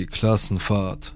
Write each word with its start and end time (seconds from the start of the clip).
Die 0.00 0.06
Klassenfahrt. 0.06 1.14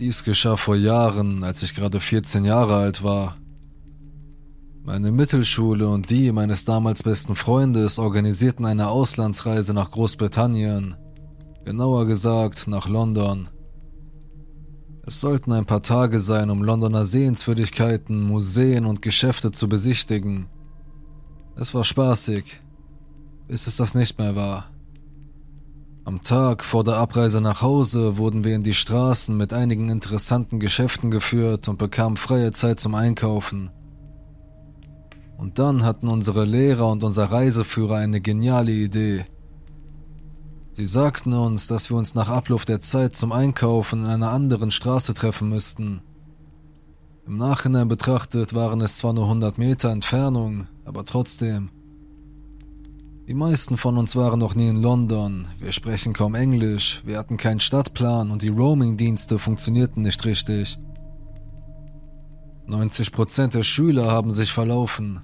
Dies 0.00 0.24
geschah 0.24 0.56
vor 0.56 0.74
Jahren, 0.74 1.44
als 1.44 1.62
ich 1.62 1.76
gerade 1.76 2.00
14 2.00 2.44
Jahre 2.44 2.74
alt 2.74 3.04
war. 3.04 3.36
Meine 4.82 5.12
Mittelschule 5.12 5.86
und 5.86 6.10
die 6.10 6.32
meines 6.32 6.64
damals 6.64 7.04
besten 7.04 7.36
Freundes 7.36 8.00
organisierten 8.00 8.66
eine 8.66 8.88
Auslandsreise 8.88 9.72
nach 9.72 9.92
Großbritannien, 9.92 10.96
genauer 11.64 12.06
gesagt 12.06 12.66
nach 12.66 12.88
London. 12.88 13.48
Es 15.06 15.20
sollten 15.20 15.52
ein 15.52 15.64
paar 15.64 15.84
Tage 15.84 16.18
sein, 16.18 16.50
um 16.50 16.64
Londoner 16.64 17.06
Sehenswürdigkeiten, 17.06 18.20
Museen 18.20 18.84
und 18.84 19.00
Geschäfte 19.00 19.52
zu 19.52 19.68
besichtigen. 19.68 20.48
Es 21.54 21.72
war 21.72 21.84
spaßig, 21.84 22.61
bis 23.52 23.66
es 23.66 23.76
das 23.76 23.94
nicht 23.94 24.18
mehr 24.18 24.34
war. 24.34 24.64
Am 26.06 26.22
Tag 26.22 26.64
vor 26.64 26.84
der 26.84 26.96
Abreise 26.96 27.42
nach 27.42 27.60
Hause 27.60 28.16
wurden 28.16 28.44
wir 28.44 28.56
in 28.56 28.62
die 28.62 28.72
Straßen 28.72 29.36
mit 29.36 29.52
einigen 29.52 29.90
interessanten 29.90 30.58
Geschäften 30.58 31.10
geführt 31.10 31.68
und 31.68 31.76
bekamen 31.76 32.16
freie 32.16 32.52
Zeit 32.52 32.80
zum 32.80 32.94
Einkaufen. 32.94 33.70
Und 35.36 35.58
dann 35.58 35.84
hatten 35.84 36.08
unsere 36.08 36.46
Lehrer 36.46 36.88
und 36.88 37.04
unser 37.04 37.30
Reiseführer 37.30 37.96
eine 37.96 38.22
geniale 38.22 38.72
Idee. 38.72 39.26
Sie 40.70 40.86
sagten 40.86 41.34
uns, 41.34 41.66
dass 41.66 41.90
wir 41.90 41.98
uns 41.98 42.14
nach 42.14 42.30
Ablauf 42.30 42.64
der 42.64 42.80
Zeit 42.80 43.14
zum 43.14 43.32
Einkaufen 43.32 44.06
in 44.06 44.10
einer 44.10 44.30
anderen 44.30 44.70
Straße 44.70 45.12
treffen 45.12 45.50
müssten. 45.50 46.00
Im 47.26 47.36
Nachhinein 47.36 47.88
betrachtet 47.88 48.54
waren 48.54 48.80
es 48.80 48.96
zwar 48.96 49.12
nur 49.12 49.24
100 49.24 49.58
Meter 49.58 49.90
Entfernung, 49.90 50.68
aber 50.86 51.04
trotzdem. 51.04 51.68
Die 53.28 53.34
meisten 53.34 53.76
von 53.76 53.98
uns 53.98 54.16
waren 54.16 54.40
noch 54.40 54.56
nie 54.56 54.68
in 54.68 54.82
London, 54.82 55.46
wir 55.60 55.70
sprechen 55.70 56.12
kaum 56.12 56.34
Englisch, 56.34 57.02
wir 57.04 57.18
hatten 57.18 57.36
keinen 57.36 57.60
Stadtplan 57.60 58.32
und 58.32 58.42
die 58.42 58.48
Roaming-Dienste 58.48 59.38
funktionierten 59.38 60.02
nicht 60.02 60.24
richtig. 60.24 60.76
90% 62.66 63.52
der 63.52 63.62
Schüler 63.62 64.10
haben 64.10 64.32
sich 64.32 64.52
verlaufen. 64.52 65.20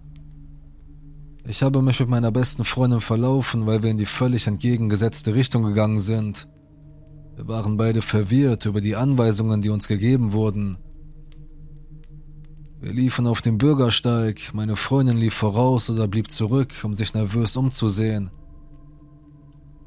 Ich 1.44 1.62
habe 1.62 1.82
mich 1.82 1.98
mit 1.98 2.08
meiner 2.08 2.30
besten 2.30 2.64
Freundin 2.64 3.00
verlaufen, 3.00 3.66
weil 3.66 3.82
wir 3.82 3.90
in 3.90 3.98
die 3.98 4.06
völlig 4.06 4.46
entgegengesetzte 4.46 5.34
Richtung 5.34 5.64
gegangen 5.64 5.98
sind. 5.98 6.46
Wir 7.34 7.48
waren 7.48 7.76
beide 7.76 8.02
verwirrt 8.02 8.66
über 8.66 8.80
die 8.80 8.94
Anweisungen, 8.94 9.60
die 9.60 9.70
uns 9.70 9.88
gegeben 9.88 10.32
wurden. 10.32 10.76
Wir 12.80 12.92
liefen 12.92 13.26
auf 13.26 13.40
dem 13.40 13.58
Bürgersteig, 13.58 14.50
meine 14.54 14.76
Freundin 14.76 15.16
lief 15.16 15.34
voraus 15.34 15.90
oder 15.90 16.06
blieb 16.06 16.30
zurück, 16.30 16.72
um 16.84 16.94
sich 16.94 17.12
nervös 17.12 17.56
umzusehen. 17.56 18.30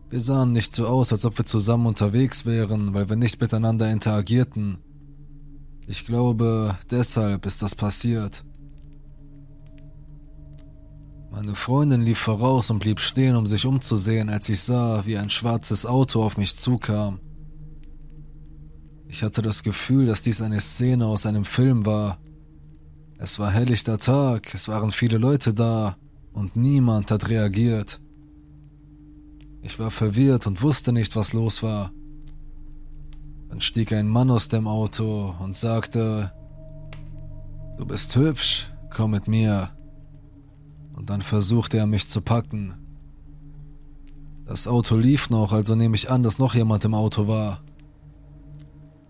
Wir 0.09 0.19
sahen 0.19 0.51
nicht 0.51 0.75
so 0.75 0.87
aus, 0.87 1.13
als 1.13 1.23
ob 1.23 1.37
wir 1.37 1.45
zusammen 1.45 1.85
unterwegs 1.85 2.45
wären, 2.45 2.93
weil 2.93 3.07
wir 3.07 3.15
nicht 3.15 3.39
miteinander 3.39 3.89
interagierten. 3.89 4.79
Ich 5.87 6.05
glaube, 6.05 6.77
deshalb 6.89 7.45
ist 7.45 7.61
das 7.61 7.75
passiert. 7.75 8.43
Meine 11.31 11.55
Freundin 11.55 12.01
lief 12.01 12.17
voraus 12.17 12.71
und 12.71 12.79
blieb 12.79 12.99
stehen, 12.99 13.37
um 13.37 13.47
sich 13.47 13.65
umzusehen, 13.65 14.29
als 14.29 14.49
ich 14.49 14.59
sah, 14.59 15.05
wie 15.05 15.17
ein 15.17 15.29
schwarzes 15.29 15.85
Auto 15.85 16.21
auf 16.21 16.35
mich 16.35 16.57
zukam. 16.57 17.21
Ich 19.07 19.23
hatte 19.23 19.41
das 19.41 19.63
Gefühl, 19.63 20.07
dass 20.07 20.21
dies 20.21 20.41
eine 20.41 20.59
Szene 20.59 21.05
aus 21.05 21.25
einem 21.25 21.45
Film 21.45 21.85
war. 21.85 22.17
Es 23.23 23.37
war 23.37 23.51
helllichter 23.51 23.99
Tag, 23.99 24.51
es 24.55 24.67
waren 24.67 24.89
viele 24.89 25.19
Leute 25.19 25.53
da 25.53 25.95
und 26.33 26.55
niemand 26.55 27.11
hat 27.11 27.29
reagiert. 27.29 27.99
Ich 29.61 29.77
war 29.77 29.91
verwirrt 29.91 30.47
und 30.47 30.63
wusste 30.63 30.91
nicht, 30.91 31.15
was 31.15 31.31
los 31.31 31.61
war. 31.61 31.91
Dann 33.47 33.61
stieg 33.61 33.93
ein 33.93 34.07
Mann 34.07 34.31
aus 34.31 34.47
dem 34.47 34.67
Auto 34.67 35.35
und 35.37 35.55
sagte, 35.55 36.33
Du 37.77 37.85
bist 37.85 38.15
hübsch, 38.15 38.73
komm 38.89 39.11
mit 39.11 39.27
mir 39.27 39.69
und 40.93 41.11
dann 41.11 41.21
versuchte 41.21 41.77
er 41.77 41.85
mich 41.85 42.09
zu 42.09 42.21
packen. 42.21 42.73
Das 44.45 44.67
Auto 44.67 44.97
lief 44.97 45.29
noch, 45.29 45.53
also 45.53 45.75
nehme 45.75 45.95
ich 45.95 46.09
an, 46.09 46.23
dass 46.23 46.39
noch 46.39 46.55
jemand 46.55 46.85
im 46.85 46.95
Auto 46.95 47.27
war. 47.27 47.61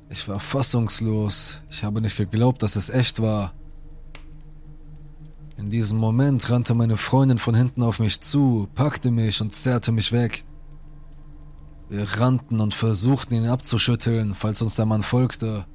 Ich 0.09 0.27
war 0.27 0.41
fassungslos, 0.41 1.61
ich 1.69 1.85
habe 1.85 2.01
nicht 2.01 2.17
geglaubt, 2.17 2.61
dass 2.61 2.75
es 2.75 2.89
echt 2.89 3.21
war. 3.21 3.53
In 5.61 5.69
diesem 5.69 5.99
Moment 5.99 6.49
rannte 6.49 6.73
meine 6.73 6.97
Freundin 6.97 7.38
von 7.38 7.53
hinten 7.53 7.83
auf 7.83 7.99
mich 7.99 8.19
zu, 8.19 8.67
packte 8.73 9.11
mich 9.11 9.41
und 9.41 9.53
zerrte 9.53 9.91
mich 9.91 10.11
weg. 10.11 10.44
Wir 11.88 12.03
rannten 12.17 12.59
und 12.59 12.73
versuchten 12.73 13.35
ihn 13.35 13.45
abzuschütteln, 13.45 14.33
falls 14.33 14.63
uns 14.63 14.75
der 14.75 14.88
Mann 14.88 15.03
folgte. 15.03 15.66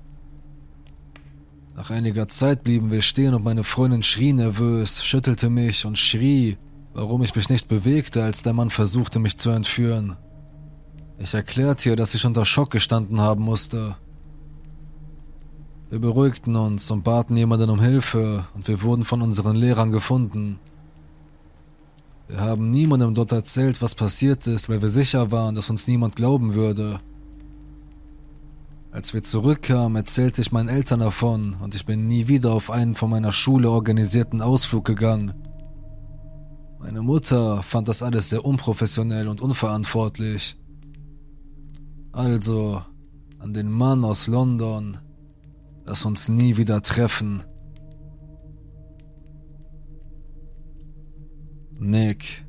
Nach 1.77 1.91
einiger 1.91 2.29
Zeit 2.29 2.65
blieben 2.65 2.91
wir 2.91 3.01
stehen 3.01 3.33
und 3.33 3.45
meine 3.45 3.63
Freundin 3.63 4.03
schrie 4.03 4.33
nervös, 4.33 5.05
schüttelte 5.05 5.51
mich 5.51 5.87
und 5.87 5.97
schrie, 5.97 6.59
warum 6.93 7.23
ich 7.23 7.37
mich 7.37 7.49
nicht 7.49 7.69
bewegte, 7.69 8.25
als 8.25 8.43
der 8.43 8.55
Mann 8.55 8.71
versuchte, 8.71 9.21
mich 9.21 9.39
zu 9.39 9.51
entführen. 9.51 10.17
Ich 11.19 11.33
erklärte 11.33 11.91
ihr, 11.91 11.97
dass 11.97 12.15
ich 12.15 12.27
unter 12.27 12.45
Schock 12.45 12.73
gestanden 12.73 13.21
haben 13.21 13.45
musste. 13.45 13.97
Wir 15.89 16.01
beruhigten 16.01 16.57
uns 16.57 16.91
und 16.91 17.05
baten 17.05 17.37
jemanden 17.37 17.71
um 17.71 17.81
Hilfe 17.81 18.45
und 18.55 18.67
wir 18.67 18.83
wurden 18.83 19.05
von 19.05 19.23
unseren 19.23 19.55
Lehrern 19.55 19.93
gefunden. 19.93 20.59
Wir 22.27 22.41
haben 22.41 22.71
niemandem 22.71 23.15
dort 23.15 23.31
erzählt, 23.31 23.81
was 23.81 23.95
passiert 23.95 24.49
ist, 24.49 24.69
weil 24.69 24.83
wir 24.83 24.89
sicher 24.89 25.31
waren, 25.31 25.55
dass 25.55 25.71
uns 25.71 25.87
niemand 25.87 26.17
glauben 26.17 26.55
würde. 26.55 26.99
Als 28.91 29.15
wir 29.15 29.23
zurückkamen, 29.23 29.95
erzählte 29.95 30.41
ich 30.41 30.51
meinen 30.51 30.69
Eltern 30.69 31.01
davon 31.01 31.55
und 31.63 31.77
ich 31.77 31.87
bin 31.87 32.09
nie 32.09 32.27
wieder 32.27 32.53
auf 32.53 32.71
einen 32.71 32.97
von 32.97 33.11
meiner 33.11 33.31
Schule 33.31 33.71
organisierten 33.71 34.43
Ausflug 34.43 34.85
gegangen. 34.85 35.35
Meine 36.81 37.03
Mutter 37.03 37.63
fand 37.63 37.87
das 37.87 38.03
alles 38.03 38.29
sehr 38.31 38.45
unprofessionell 38.45 39.29
und 39.29 39.41
unverantwortlich. 39.41 40.57
Also, 42.11 42.83
an 43.39 43.53
den 43.53 43.71
Mann 43.71 44.05
aus 44.05 44.27
London, 44.27 44.99
lass 45.87 46.05
uns 46.05 46.29
nie 46.29 46.57
wieder 46.57 46.83
treffen. 46.83 47.43
Nick. 51.79 52.45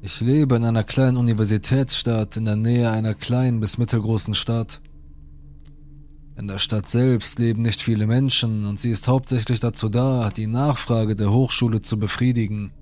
Ich 0.00 0.20
lebe 0.20 0.56
in 0.56 0.64
einer 0.64 0.84
kleinen 0.84 1.16
Universitätsstadt 1.16 2.36
in 2.36 2.44
der 2.44 2.56
Nähe 2.56 2.90
einer 2.90 3.14
kleinen 3.14 3.60
bis 3.60 3.78
mittelgroßen 3.78 4.34
Stadt. 4.34 4.80
In 6.36 6.46
der 6.46 6.58
Stadt 6.58 6.88
selbst 6.88 7.38
leben 7.38 7.62
nicht 7.62 7.82
viele 7.82 8.06
Menschen 8.06 8.64
und 8.64 8.80
sie 8.80 8.90
ist 8.90 9.08
hauptsächlich 9.08 9.60
dazu 9.60 9.88
da, 9.88 10.30
die 10.30 10.46
Nachfrage 10.46 11.16
der 11.16 11.32
Hochschule 11.32 11.82
zu 11.82 11.98
befriedigen. 11.98 12.72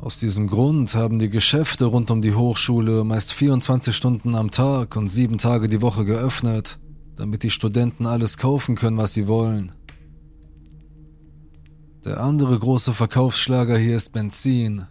Aus 0.00 0.18
diesem 0.18 0.46
Grund 0.46 0.94
haben 0.94 1.18
die 1.18 1.28
Geschäfte 1.28 1.84
rund 1.84 2.10
um 2.10 2.22
die 2.22 2.34
Hochschule 2.34 3.04
meist 3.04 3.34
24 3.34 3.94
Stunden 3.94 4.34
am 4.34 4.50
Tag 4.50 4.96
und 4.96 5.08
sieben 5.08 5.36
Tage 5.36 5.68
die 5.68 5.82
Woche 5.82 6.04
geöffnet, 6.04 6.78
damit 7.16 7.42
die 7.42 7.50
Studenten 7.50 8.06
alles 8.06 8.38
kaufen 8.38 8.76
können, 8.76 8.96
was 8.96 9.12
sie 9.12 9.26
wollen. 9.26 9.72
Der 12.04 12.20
andere 12.20 12.58
große 12.58 12.94
Verkaufsschlager 12.94 13.76
hier 13.76 13.96
ist 13.96 14.12
Benzin, 14.12 14.86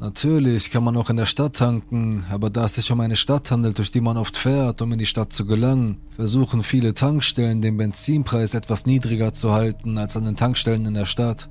Natürlich 0.00 0.70
kann 0.70 0.84
man 0.84 0.98
auch 0.98 1.08
in 1.08 1.16
der 1.16 1.24
Stadt 1.24 1.56
tanken, 1.56 2.26
aber 2.28 2.50
da 2.50 2.66
es 2.66 2.74
sich 2.74 2.92
um 2.92 3.00
eine 3.00 3.16
Stadt 3.16 3.50
handelt, 3.50 3.78
durch 3.78 3.90
die 3.90 4.02
man 4.02 4.18
oft 4.18 4.36
fährt, 4.36 4.82
um 4.82 4.92
in 4.92 4.98
die 4.98 5.06
Stadt 5.06 5.32
zu 5.32 5.46
gelangen, 5.46 5.98
versuchen 6.14 6.62
viele 6.62 6.92
Tankstellen 6.92 7.62
den 7.62 7.78
Benzinpreis 7.78 8.52
etwas 8.52 8.84
niedriger 8.84 9.32
zu 9.32 9.52
halten 9.52 9.96
als 9.96 10.18
an 10.18 10.24
den 10.24 10.36
Tankstellen 10.36 10.84
in 10.84 10.92
der 10.92 11.06
Stadt. 11.06 11.48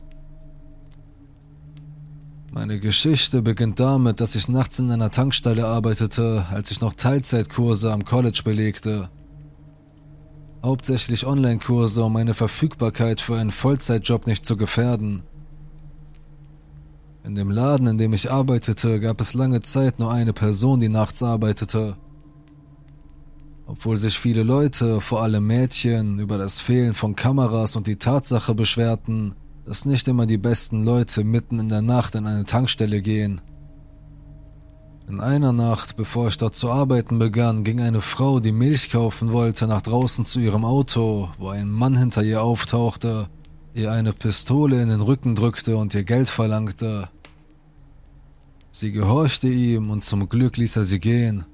Meine 2.56 2.80
Geschichte 2.80 3.42
beginnt 3.42 3.80
damit, 3.80 4.20
dass 4.20 4.36
ich 4.36 4.48
nachts 4.48 4.78
in 4.78 4.92
einer 4.92 5.10
Tankstelle 5.10 5.66
arbeitete, 5.66 6.46
als 6.52 6.70
ich 6.70 6.82
noch 6.82 6.94
Teilzeitkurse 6.94 7.92
am 7.92 8.06
College 8.06 8.42
belegte. 8.46 9.10
Hauptsächlich 10.62 11.26
Online-Kurse, 11.26 12.04
um 12.04 12.14
meine 12.14 12.36
Verfügbarkeit 12.36 13.22
für 13.22 13.38
einen 13.38 13.50
Vollzeitjob 13.50 14.28
nicht 14.28 14.46
zu 14.46 14.56
gefährden. 14.56 15.24
In 17.24 17.34
dem 17.34 17.50
Laden, 17.50 17.88
in 17.88 17.98
dem 17.98 18.14
ich 18.14 18.32
arbeitete, 18.32 19.00
gab 19.00 19.20
es 19.20 19.34
lange 19.34 19.62
Zeit 19.62 19.98
nur 19.98 20.14
eine 20.14 20.32
Person, 20.32 20.80
die 20.80 20.90
nachts 20.90 21.24
arbeitete. 21.24 21.98
Obwohl 23.66 23.98
sich 23.98 24.20
viele 24.20 24.44
Leute, 24.44 25.02
vor 25.02 25.24
allem 25.24 25.48
Mädchen, 25.48 26.20
über 26.20 26.38
das 26.38 26.62
Fehlen 26.62 26.94
von 26.94 27.16
Kameras 27.16 27.76
und 27.76 27.88
die 27.88 27.96
Tatsache 27.96 28.54
beschwerten, 28.54 29.34
dass 29.65 29.86
nicht 29.86 30.07
immer 30.07 30.25
die 30.25 30.38
besten 30.38 30.83
Leute 30.83 31.24
mitten 31.24 31.60
in 31.60 31.69
der 31.69 31.81
Nacht 31.81 32.15
in 32.15 32.27
eine 32.27 32.45
Tankstelle 32.45 33.01
gehen. 33.01 33.42
In 35.10 35.19
einer 35.19 35.54
Nacht, 35.54 35.98
bevor 35.98 36.30
ich 36.30 36.38
dort 36.38 36.56
zu 36.56 36.71
arbeiten 36.71 37.19
begann, 37.19 37.63
ging 37.63 37.81
eine 37.81 38.01
Frau, 38.01 38.39
die 38.39 38.51
Milch 38.51 38.89
kaufen 38.89 39.31
wollte, 39.31 39.68
nach 39.68 39.81
draußen 39.81 40.25
zu 40.25 40.39
ihrem 40.39 40.65
Auto, 40.65 41.30
wo 41.38 41.50
ein 41.50 41.69
Mann 41.69 41.98
hinter 41.98 42.24
ihr 42.24 42.42
auftauchte 42.42 43.27
ihr 43.74 43.92
eine 43.92 44.13
Pistole 44.13 44.81
in 44.81 44.89
den 44.89 45.01
Rücken 45.01 45.36
drückte 45.36 45.77
und 45.77 45.95
ihr 45.95 46.04
Geld 46.04 46.30
verlangte. 46.30 47.09
Sie 48.71 48.92
gehorchte 48.92 49.48
ihm 49.48 49.89
und 49.89 50.04
zum 50.04 50.30
Glück 50.30 50.57
ließ 50.57 50.77
er 50.77 50.83
sie 50.83 51.00
gehen. 51.00 51.45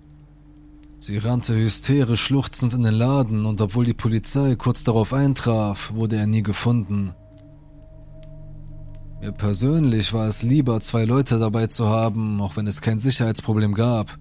Sie 1.00 1.18
rannte 1.18 1.56
hysterisch 1.56 2.22
schluchzend 2.22 2.74
in 2.74 2.84
den 2.84 2.94
Laden 2.94 3.46
und 3.46 3.62
obwohl 3.62 3.86
die 3.86 3.94
Polizei 3.94 4.56
kurz 4.56 4.84
darauf 4.84 5.14
eintraf, 5.14 5.92
wurde 5.94 6.18
er 6.18 6.28
nie 6.28 6.44
gefunden. 6.44 7.14
Mir 9.22 9.34
persönlich 9.34 10.14
war 10.14 10.28
es 10.28 10.44
lieber, 10.44 10.80
zwei 10.80 11.04
Leute 11.04 11.40
dabei 11.40 11.68
zu 11.68 11.90
haben, 11.90 12.40
auch 12.40 12.56
wenn 12.56 12.68
es 12.68 12.82
kein 12.82 13.02
Sicherheitsproblem 13.02 13.74
gab. 13.74 14.18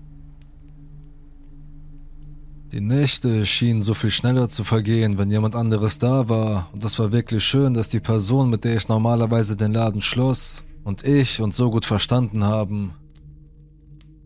Die 2.73 2.81
Nächte 2.81 3.47
schienen 3.47 3.81
so 3.81 3.95
viel 3.95 4.11
schneller 4.11 4.51
zu 4.51 4.65
vergehen, 4.65 5.17
wenn 5.17 5.31
jemand 5.31 5.55
anderes 5.55 5.99
da 5.99 6.29
war, 6.29 6.69
und 6.73 6.85
es 6.85 6.99
war 6.99 7.13
wirklich 7.13 7.45
schön, 7.45 7.75
dass 7.75 7.89
die 7.89 8.01
Person, 8.01 8.51
mit 8.51 8.65
der 8.65 8.77
ich 8.77 8.89
normalerweise 8.89 9.57
den 9.57 9.73
Laden 9.73 10.03
schloss, 10.03 10.65
und 10.83 11.05
ich 11.05 11.41
uns 11.41 11.57
so 11.57 11.71
gut 11.71 11.87
verstanden 11.87 12.45
haben. 12.45 12.95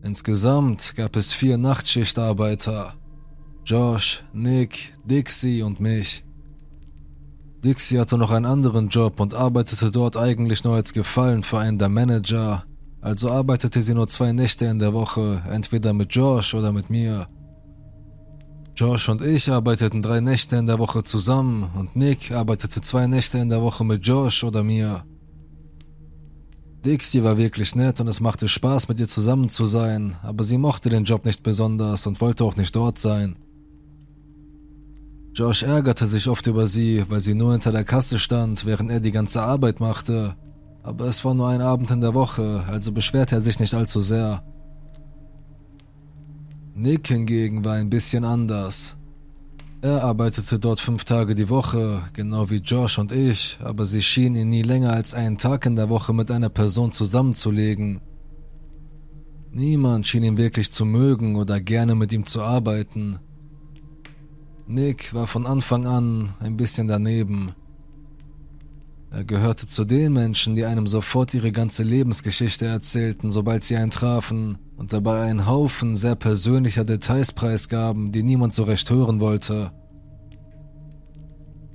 Insgesamt 0.01 0.95
gab 0.95 1.15
es 1.15 1.33
vier 1.33 1.57
Nachtschichtarbeiter. 1.57 2.95
Josh, 3.65 4.23
Nick, 4.33 4.93
Dixie 5.05 5.61
und 5.61 5.79
mich. 5.79 6.23
Dixie 7.63 7.97
hatte 7.97 8.17
noch 8.17 8.31
einen 8.31 8.45
anderen 8.45 8.89
Job 8.89 9.21
und 9.21 9.33
arbeitete 9.33 9.89
dort 9.89 10.17
eigentlich 10.17 10.65
nur 10.65 10.75
als 10.75 10.91
Gefallen 10.91 11.43
für 11.43 11.59
einen 11.59 11.77
der 11.77 11.87
Manager, 11.87 12.65
also 12.99 13.31
arbeitete 13.31 13.81
sie 13.81 13.93
nur 13.93 14.07
zwei 14.09 14.33
Nächte 14.33 14.65
in 14.65 14.79
der 14.79 14.93
Woche, 14.93 15.41
entweder 15.49 15.93
mit 15.93 16.13
Josh 16.13 16.53
oder 16.53 16.73
mit 16.73 16.89
mir. 16.89 17.27
Josh 18.75 19.07
und 19.07 19.21
ich 19.21 19.49
arbeiteten 19.49 20.01
drei 20.01 20.19
Nächte 20.19 20.57
in 20.57 20.65
der 20.65 20.79
Woche 20.79 21.03
zusammen 21.03 21.69
und 21.75 21.95
Nick 21.95 22.31
arbeitete 22.31 22.81
zwei 22.81 23.07
Nächte 23.07 23.37
in 23.37 23.49
der 23.49 23.61
Woche 23.61 23.85
mit 23.85 24.05
Josh 24.05 24.43
oder 24.43 24.61
mir. 24.63 25.05
Dixie 26.85 27.23
war 27.23 27.37
wirklich 27.37 27.75
nett 27.75 28.01
und 28.01 28.09
es 28.09 28.19
machte 28.19 28.49
Spaß, 28.49 28.89
mit 28.89 28.99
ihr 28.99 29.07
zusammen 29.07 29.47
zu 29.47 29.65
sein, 29.65 30.17
aber 30.21 30.43
sie 30.43 30.57
mochte 30.57 30.89
den 30.89 31.05
Job 31.05 31.23
nicht 31.23 31.43
besonders 31.43 32.07
und 32.07 32.19
wollte 32.19 32.43
auch 32.43 32.57
nicht 32.57 32.75
dort 32.75 32.99
sein. 32.99 33.37
Josh 35.33 35.63
ärgerte 35.63 36.05
sich 36.05 36.29
oft 36.29 36.45
über 36.45 36.67
sie, 36.67 37.03
weil 37.09 37.19
sie 37.19 37.33
nur 37.33 37.53
hinter 37.53 37.71
der 37.71 37.83
Kasse 37.83 38.19
stand, 38.19 38.65
während 38.65 38.91
er 38.91 38.99
die 38.99 39.11
ganze 39.11 39.41
Arbeit 39.41 39.79
machte. 39.79 40.35
Aber 40.83 41.05
es 41.05 41.25
war 41.25 41.33
nur 41.33 41.49
ein 41.49 41.61
Abend 41.61 41.89
in 41.89 42.01
der 42.01 42.13
Woche, 42.13 42.63
also 42.67 42.91
beschwerte 42.91 43.35
er 43.35 43.41
sich 43.41 43.59
nicht 43.59 43.73
allzu 43.73 44.01
sehr. 44.01 44.43
Nick 46.75 47.07
hingegen 47.07 47.65
war 47.65 47.73
ein 47.75 47.89
bisschen 47.89 48.25
anders. 48.25 48.95
Er 49.81 50.03
arbeitete 50.03 50.59
dort 50.59 50.79
fünf 50.79 51.03
Tage 51.03 51.33
die 51.33 51.49
Woche, 51.49 52.01
genau 52.13 52.49
wie 52.51 52.57
Josh 52.57 52.99
und 52.99 53.11
ich, 53.11 53.57
aber 53.63 53.87
sie 53.87 54.03
schien 54.03 54.35
ihn 54.35 54.49
nie 54.49 54.61
länger 54.61 54.93
als 54.93 55.15
einen 55.15 55.39
Tag 55.39 55.65
in 55.65 55.75
der 55.75 55.89
Woche 55.89 56.13
mit 56.13 56.29
einer 56.29 56.49
Person 56.49 56.91
zusammenzulegen. 56.91 58.01
Niemand 59.51 60.07
schien 60.07 60.23
ihn 60.23 60.37
wirklich 60.37 60.71
zu 60.71 60.85
mögen 60.85 61.35
oder 61.35 61.59
gerne 61.59 61.95
mit 61.95 62.13
ihm 62.13 62.25
zu 62.25 62.43
arbeiten. 62.43 63.19
Nick 64.67 65.13
war 65.13 65.27
von 65.27 65.45
Anfang 65.45 65.85
an 65.85 66.33
ein 66.39 66.55
bisschen 66.55 66.87
daneben. 66.87 67.51
Er 69.11 69.25
gehörte 69.25 69.67
zu 69.67 69.83
den 69.85 70.13
Menschen, 70.13 70.55
die 70.55 70.65
einem 70.65 70.87
sofort 70.87 71.33
ihre 71.33 71.51
ganze 71.51 71.83
Lebensgeschichte 71.83 72.65
erzählten, 72.65 73.31
sobald 73.31 73.63
sie 73.63 73.75
einen 73.75 73.91
trafen, 73.91 74.57
und 74.75 74.91
dabei 74.91 75.21
einen 75.23 75.45
Haufen 75.45 75.95
sehr 75.95 76.15
persönlicher 76.15 76.83
Details 76.83 77.31
preisgaben, 77.31 78.11
die 78.11 78.23
niemand 78.23 78.53
so 78.53 78.63
recht 78.63 78.89
hören 78.89 79.19
wollte. 79.19 79.71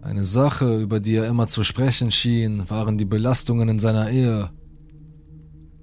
Eine 0.03 0.25
Sache, 0.25 0.81
über 0.81 0.99
die 0.99 1.15
er 1.15 1.29
immer 1.29 1.47
zu 1.47 1.63
sprechen 1.63 2.11
schien, 2.11 2.69
waren 2.71 2.99
die 2.99 3.05
Belastungen 3.05 3.69
in 3.69 3.79
seiner 3.79 4.11
Ehe. 4.11 4.51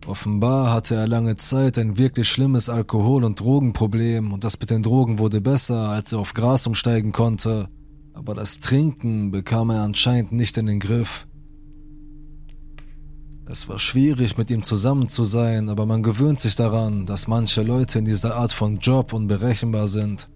Offenbar 0.07 0.71
hatte 0.71 0.93
er 0.95 1.07
lange 1.07 1.35
Zeit 1.35 1.79
ein 1.79 1.97
wirklich 1.97 2.29
schlimmes 2.29 2.69
Alkohol- 2.69 3.23
und 3.23 3.39
Drogenproblem 3.39 4.33
und 4.33 4.43
das 4.43 4.59
mit 4.59 4.69
den 4.69 4.83
Drogen 4.83 5.17
wurde 5.17 5.41
besser, 5.41 5.89
als 5.89 6.13
er 6.13 6.19
auf 6.19 6.35
Gras 6.35 6.67
umsteigen 6.67 7.11
konnte, 7.11 7.69
aber 8.13 8.35
das 8.35 8.59
Trinken 8.59 9.31
bekam 9.31 9.71
er 9.71 9.81
anscheinend 9.81 10.31
nicht 10.31 10.57
in 10.57 10.67
den 10.67 10.79
Griff. 10.79 11.27
Es 13.47 13.67
war 13.67 13.79
schwierig, 13.79 14.37
mit 14.37 14.51
ihm 14.51 14.61
zusammen 14.61 15.09
zu 15.09 15.23
sein, 15.23 15.69
aber 15.69 15.87
man 15.87 16.03
gewöhnt 16.03 16.39
sich 16.39 16.55
daran, 16.55 17.07
dass 17.07 17.27
manche 17.27 17.63
Leute 17.63 17.99
in 17.99 18.05
dieser 18.05 18.35
Art 18.35 18.53
von 18.53 18.77
Job 18.77 19.11
unberechenbar 19.11 19.87
sind. 19.87 20.29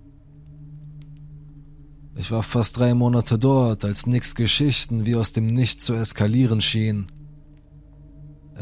Ich 2.16 2.32
war 2.32 2.44
fast 2.44 2.78
drei 2.78 2.94
Monate 2.96 3.38
dort, 3.38 3.86
als 3.86 4.08
Nicks 4.08 4.36
Geschichten 4.36 5.06
wie 5.06 5.16
aus 5.16 5.32
dem 5.32 5.46
Nichts 5.46 5.86
zu 5.86 5.94
eskalieren 5.94 6.60
schienen. 6.60 7.08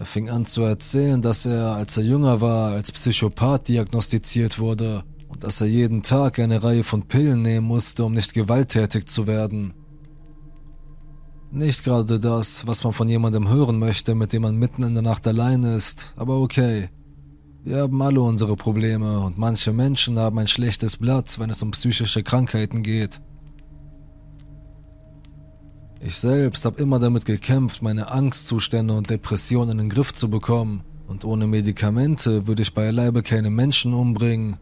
Fing 0.08 0.30
an 0.30 0.46
zu 0.46 0.62
erzählen, 0.62 1.22
dass 1.22 1.46
er, 1.46 1.74
als 1.74 1.98
er 1.98 2.04
jünger 2.04 2.42
war, 2.42 2.72
als 2.72 2.92
Psychopath 2.92 3.68
diagnostiziert 3.68 4.58
wurde 4.58 5.04
und 5.28 5.44
dass 5.44 5.62
er 5.62 5.68
jeden 5.68 6.02
Tag 6.02 6.40
eine 6.40 6.64
Reihe 6.64 6.84
von 6.84 7.04
Pillen 7.04 7.42
nehmen 7.42 7.68
musste, 7.68 8.06
um 8.06 8.14
nicht 8.14 8.34
gewalttätig 8.34 9.08
zu 9.08 9.28
werden. 9.28 9.74
Nicht 11.52 11.84
gerade 11.84 12.20
das, 12.20 12.66
was 12.66 12.84
man 12.84 12.94
von 12.94 13.08
jemandem 13.08 13.50
hören 13.50 13.80
möchte, 13.80 14.16
mit 14.16 14.34
dem 14.34 14.42
man 14.44 14.56
mitten 14.56 14.84
in 14.84 14.94
der 14.94 15.04
Nacht 15.04 15.28
allein 15.28 15.64
ist, 15.64 16.14
aber 16.16 16.40
okay. 16.40 16.90
Wir 17.64 17.82
haben 17.82 18.02
alle 18.02 18.22
unsere 18.22 18.56
Probleme 18.56 19.20
und 19.20 19.38
manche 19.38 19.74
Menschen 19.74 20.18
haben 20.18 20.40
ein 20.40 20.48
schlechtes 20.48 20.96
Blatt, 20.98 21.38
wenn 21.38 21.50
es 21.50 21.62
um 21.62 21.72
psychische 21.72 22.24
Krankheiten 22.24 22.82
geht. 22.82 23.20
Ich 26.08 26.20
selbst 26.20 26.64
habe 26.64 26.82
immer 26.82 27.00
damit 27.00 27.26
gekämpft, 27.26 27.82
meine 27.82 28.10
Angstzustände 28.10 28.94
und 28.94 29.10
Depressionen 29.10 29.72
in 29.72 29.78
den 29.80 29.90
Griff 29.90 30.14
zu 30.14 30.30
bekommen. 30.30 30.86
Und 31.06 31.26
ohne 31.26 31.48
Medikamente 31.48 32.48
würde 32.48 32.62
ich 32.62 32.74
beileibe 32.74 33.24
keine 33.24 33.50
Menschen 33.50 33.94
umbringen. 33.94 34.56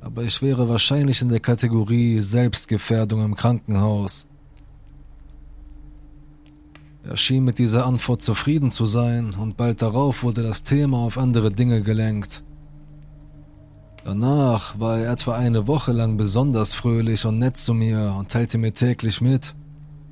Aber 0.00 0.22
ich 0.22 0.42
wäre 0.42 0.68
wahrscheinlich 0.68 1.20
in 1.20 1.28
der 1.28 1.40
Kategorie 1.40 2.18
Selbstgefährdung 2.18 3.24
im 3.24 3.34
Krankenhaus. 3.34 4.28
Er 7.02 7.16
schien 7.16 7.44
mit 7.44 7.58
dieser 7.58 7.84
Antwort 7.84 8.22
zufrieden 8.22 8.70
zu 8.70 8.86
sein 8.86 9.34
und 9.34 9.56
bald 9.56 9.82
darauf 9.82 10.22
wurde 10.22 10.44
das 10.44 10.62
Thema 10.62 10.98
auf 10.98 11.18
andere 11.18 11.50
Dinge 11.50 11.82
gelenkt. 11.82 12.44
Danach 14.04 14.78
war 14.78 15.00
er 15.00 15.10
etwa 15.10 15.34
eine 15.34 15.66
Woche 15.66 15.90
lang 15.90 16.16
besonders 16.16 16.74
fröhlich 16.74 17.26
und 17.26 17.40
nett 17.40 17.56
zu 17.56 17.74
mir 17.74 18.14
und 18.16 18.30
teilte 18.30 18.56
mir 18.56 18.72
täglich 18.72 19.20
mit, 19.20 19.56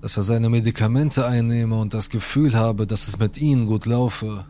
dass 0.01 0.17
er 0.17 0.23
seine 0.23 0.49
Medikamente 0.49 1.27
einnehme 1.27 1.77
und 1.77 1.95
das 1.95 2.11
Gefühl 2.11 2.55
habe, 2.55 2.87
dass 2.87 3.09
es 3.09 3.19
mit 3.19 3.39
ihnen 3.39 3.67
gut 3.67 3.87
laufe. 3.87 4.47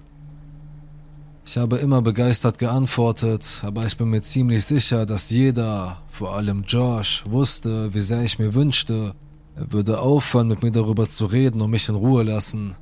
Ich 1.45 1.57
habe 1.57 1.79
immer 1.79 2.03
begeistert 2.03 2.59
geantwortet, 2.59 3.63
aber 3.65 3.85
ich 3.87 3.97
bin 3.97 4.11
mir 4.11 4.23
ziemlich 4.23 4.65
sicher, 4.65 5.07
dass 5.07 5.31
jeder, 5.31 6.03
vor 6.09 6.37
allem 6.37 6.63
Josh, 6.67 7.25
wusste, 7.27 7.93
wie 7.93 8.01
sehr 8.01 8.23
ich 8.23 8.39
mir 8.39 8.55
wünschte, 8.55 9.15
er 9.57 9.73
würde 9.73 9.99
aufhören, 9.99 10.49
mit 10.49 10.63
mir 10.63 10.71
darüber 10.71 11.09
zu 11.09 11.27
reden 11.27 11.61
und 11.61 11.71
mich 11.71 11.89
in 11.89 11.97
Ruhe 11.97 12.23
lassen. 12.23 12.77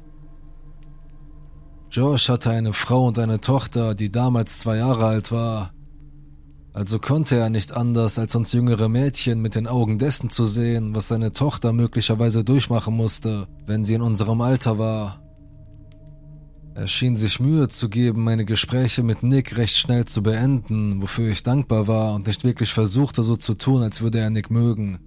Josh 1.91 2.29
hatte 2.29 2.51
eine 2.51 2.75
Frau 2.75 3.07
und 3.07 3.19
eine 3.19 3.41
Tochter, 3.41 3.95
die 3.95 4.13
damals 4.13 4.59
zwei 4.59 4.77
Jahre 4.77 5.07
alt 5.07 5.33
war. 5.33 5.73
Also 6.73 6.99
konnte 6.99 7.37
er 7.37 7.51
nicht 7.51 7.77
anders, 7.77 8.19
als 8.19 8.37
uns 8.37 8.53
jüngere 8.53 8.89
Mädchen 8.89 9.41
mit 9.41 9.55
den 9.55 9.67
Augen 9.67 9.99
dessen 9.99 10.31
zu 10.31 10.47
sehen, 10.47 10.95
was 10.95 11.09
seine 11.09 11.33
Tochter 11.33 11.73
möglicherweise 11.73 12.45
durchmachen 12.45 12.95
musste, 12.95 13.49
wenn 13.67 13.85
sie 13.85 13.95
in 13.95 14.03
unserem 14.03 14.41
Alter 14.41 14.79
war. 14.79 15.23
Er 16.75 16.87
schien 16.87 17.17
sich 17.17 17.41
Mühe 17.41 17.67
zu 17.67 17.89
geben, 17.89 18.23
meine 18.23 18.45
Gespräche 18.45 19.03
mit 19.03 19.25
Nick 19.25 19.57
recht 19.57 19.77
schnell 19.77 20.05
zu 20.05 20.23
beenden, 20.23 21.03
wofür 21.03 21.33
ich 21.33 21.43
dankbar 21.43 21.89
war 21.89 22.15
und 22.15 22.29
nicht 22.29 22.45
wirklich 22.45 22.73
versuchte 22.73 23.25
so 23.25 23.35
zu 23.35 23.55
tun, 23.55 23.83
als 23.83 24.01
würde 24.01 24.21
er 24.21 24.31
Nick 24.31 24.51
mögen. 24.51 25.01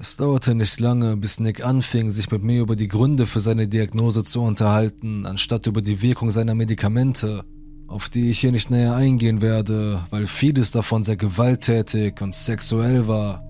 Es 0.00 0.16
dauerte 0.16 0.54
nicht 0.54 0.80
lange, 0.80 1.16
bis 1.16 1.38
Nick 1.38 1.64
anfing, 1.64 2.10
sich 2.10 2.30
mit 2.30 2.42
mir 2.42 2.62
über 2.62 2.76
die 2.76 2.88
Gründe 2.88 3.26
für 3.26 3.40
seine 3.40 3.68
Diagnose 3.68 4.24
zu 4.24 4.40
unterhalten, 4.40 5.26
anstatt 5.26 5.66
über 5.68 5.82
die 5.82 6.02
Wirkung 6.02 6.30
seiner 6.30 6.54
Medikamente, 6.54 7.44
auf 7.88 8.10
die 8.10 8.30
ich 8.30 8.40
hier 8.40 8.52
nicht 8.52 8.70
näher 8.70 8.94
eingehen 8.94 9.40
werde, 9.40 10.04
weil 10.10 10.26
vieles 10.26 10.70
davon 10.70 11.04
sehr 11.04 11.16
gewalttätig 11.16 12.20
und 12.20 12.34
sexuell 12.34 13.08
war. 13.08 13.42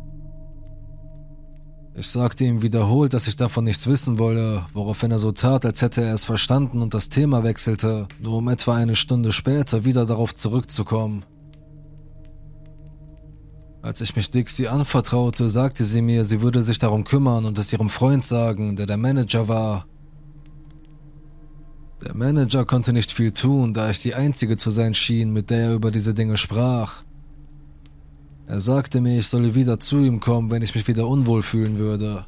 Ich 1.95 2.07
sagte 2.07 2.45
ihm 2.45 2.63
wiederholt, 2.63 3.13
dass 3.13 3.27
ich 3.27 3.35
davon 3.35 3.65
nichts 3.65 3.89
wissen 3.89 4.21
wolle, 4.21 4.65
woraufhin 4.73 5.11
er 5.11 5.19
so 5.19 5.33
tat, 5.33 5.67
als 5.67 5.83
hätte 5.83 6.03
er 6.03 6.15
es 6.15 6.25
verstanden 6.25 6.81
und 6.81 6.95
das 6.95 7.09
Thema 7.09 7.43
wechselte, 7.43 8.07
nur 8.23 8.35
um 8.35 8.49
etwa 8.49 8.77
eine 8.77 8.95
Stunde 8.95 9.33
später 9.33 9.85
wieder 9.85 10.07
darauf 10.07 10.33
zurückzukommen. 10.33 11.25
Als 13.83 14.01
ich 14.01 14.15
mich 14.15 14.31
Dixie 14.31 14.69
anvertraute, 14.69 15.49
sagte 15.49 15.83
sie 15.83 16.03
mir, 16.03 16.25
sie 16.25 16.41
würde 16.41 16.63
sich 16.63 16.79
darum 16.79 17.03
kümmern 17.03 17.45
und 17.45 17.59
es 17.59 17.73
ihrem 17.73 17.91
Freund 17.91 18.25
sagen, 18.25 18.77
der 18.77 18.87
der 18.87 18.97
Manager 18.97 19.49
war. 19.49 19.87
Der 22.05 22.15
Manager 22.15 22.65
konnte 22.65 22.93
nicht 22.93 23.13
viel 23.13 23.33
tun, 23.33 23.75
da 23.75 23.91
ich 23.91 23.99
die 23.99 24.15
einzige 24.15 24.57
zu 24.57 24.71
sein 24.71 24.95
schien, 24.95 25.33
mit 25.33 25.51
der 25.51 25.59
er 25.59 25.75
über 25.75 25.91
diese 25.91 26.15
Dinge 26.15 26.37
sprach. 26.37 27.03
Er 28.47 28.61
sagte 28.61 29.01
mir, 29.01 29.19
ich 29.19 29.27
solle 29.27 29.55
wieder 29.55 29.79
zu 29.81 29.99
ihm 29.99 30.21
kommen, 30.21 30.51
wenn 30.51 30.63
ich 30.63 30.75
mich 30.75 30.87
wieder 30.89 31.07
unwohl 31.09 31.43
fühlen 31.43 31.79
würde. 31.79 32.25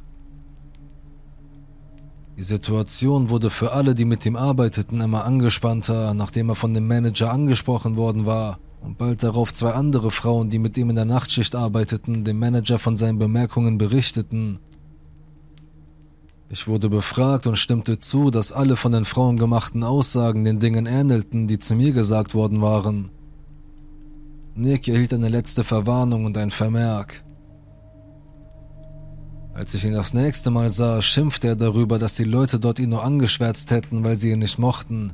Die 2.37 2.43
Situation 2.43 3.29
wurde 3.29 3.49
für 3.49 3.71
alle, 3.71 3.95
die 3.95 4.05
mit 4.05 4.25
ihm 4.25 4.35
arbeiteten, 4.35 5.01
immer 5.01 5.25
angespannter, 5.25 6.13
nachdem 6.13 6.49
er 6.49 6.55
von 6.55 6.73
dem 6.73 6.87
Manager 6.87 7.31
angesprochen 7.31 7.97
worden 7.97 8.25
war 8.25 8.59
und 8.81 8.97
bald 8.97 9.23
darauf 9.23 9.53
zwei 9.53 9.71
andere 9.71 10.11
Frauen, 10.11 10.49
die 10.49 10.59
mit 10.59 10.77
ihm 10.77 10.89
in 10.89 10.95
der 10.95 11.05
Nachtschicht 11.05 11.55
arbeiteten, 11.55 12.23
dem 12.23 12.39
Manager 12.39 12.79
von 12.79 12.97
seinen 12.97 13.19
Bemerkungen 13.19 13.77
berichteten. 13.77 14.59
Ich 16.53 16.67
wurde 16.67 16.89
befragt 16.89 17.47
und 17.47 17.57
stimmte 17.57 17.99
zu, 17.99 18.29
dass 18.29 18.51
alle 18.51 18.75
von 18.75 18.91
den 18.91 19.05
Frauen 19.05 19.37
gemachten 19.37 19.85
Aussagen 19.85 20.43
den 20.43 20.59
Dingen 20.59 20.85
ähnelten, 20.85 21.47
die 21.47 21.59
zu 21.59 21.75
mir 21.75 21.93
gesagt 21.93 22.35
worden 22.35 22.61
waren. 22.61 23.09
Nick 24.53 24.89
erhielt 24.89 25.13
eine 25.13 25.29
letzte 25.29 25.63
Verwarnung 25.63 26.25
und 26.25 26.37
ein 26.37 26.51
Vermerk. 26.51 27.23
Als 29.53 29.73
ich 29.75 29.85
ihn 29.85 29.93
das 29.93 30.13
nächste 30.13 30.51
Mal 30.51 30.69
sah, 30.69 31.01
schimpfte 31.01 31.47
er 31.47 31.55
darüber, 31.55 31.97
dass 31.97 32.15
die 32.15 32.25
Leute 32.25 32.59
dort 32.59 32.79
ihn 32.79 32.89
nur 32.89 33.05
angeschwärzt 33.05 33.71
hätten, 33.71 34.03
weil 34.03 34.17
sie 34.17 34.31
ihn 34.31 34.39
nicht 34.39 34.59
mochten. 34.59 35.13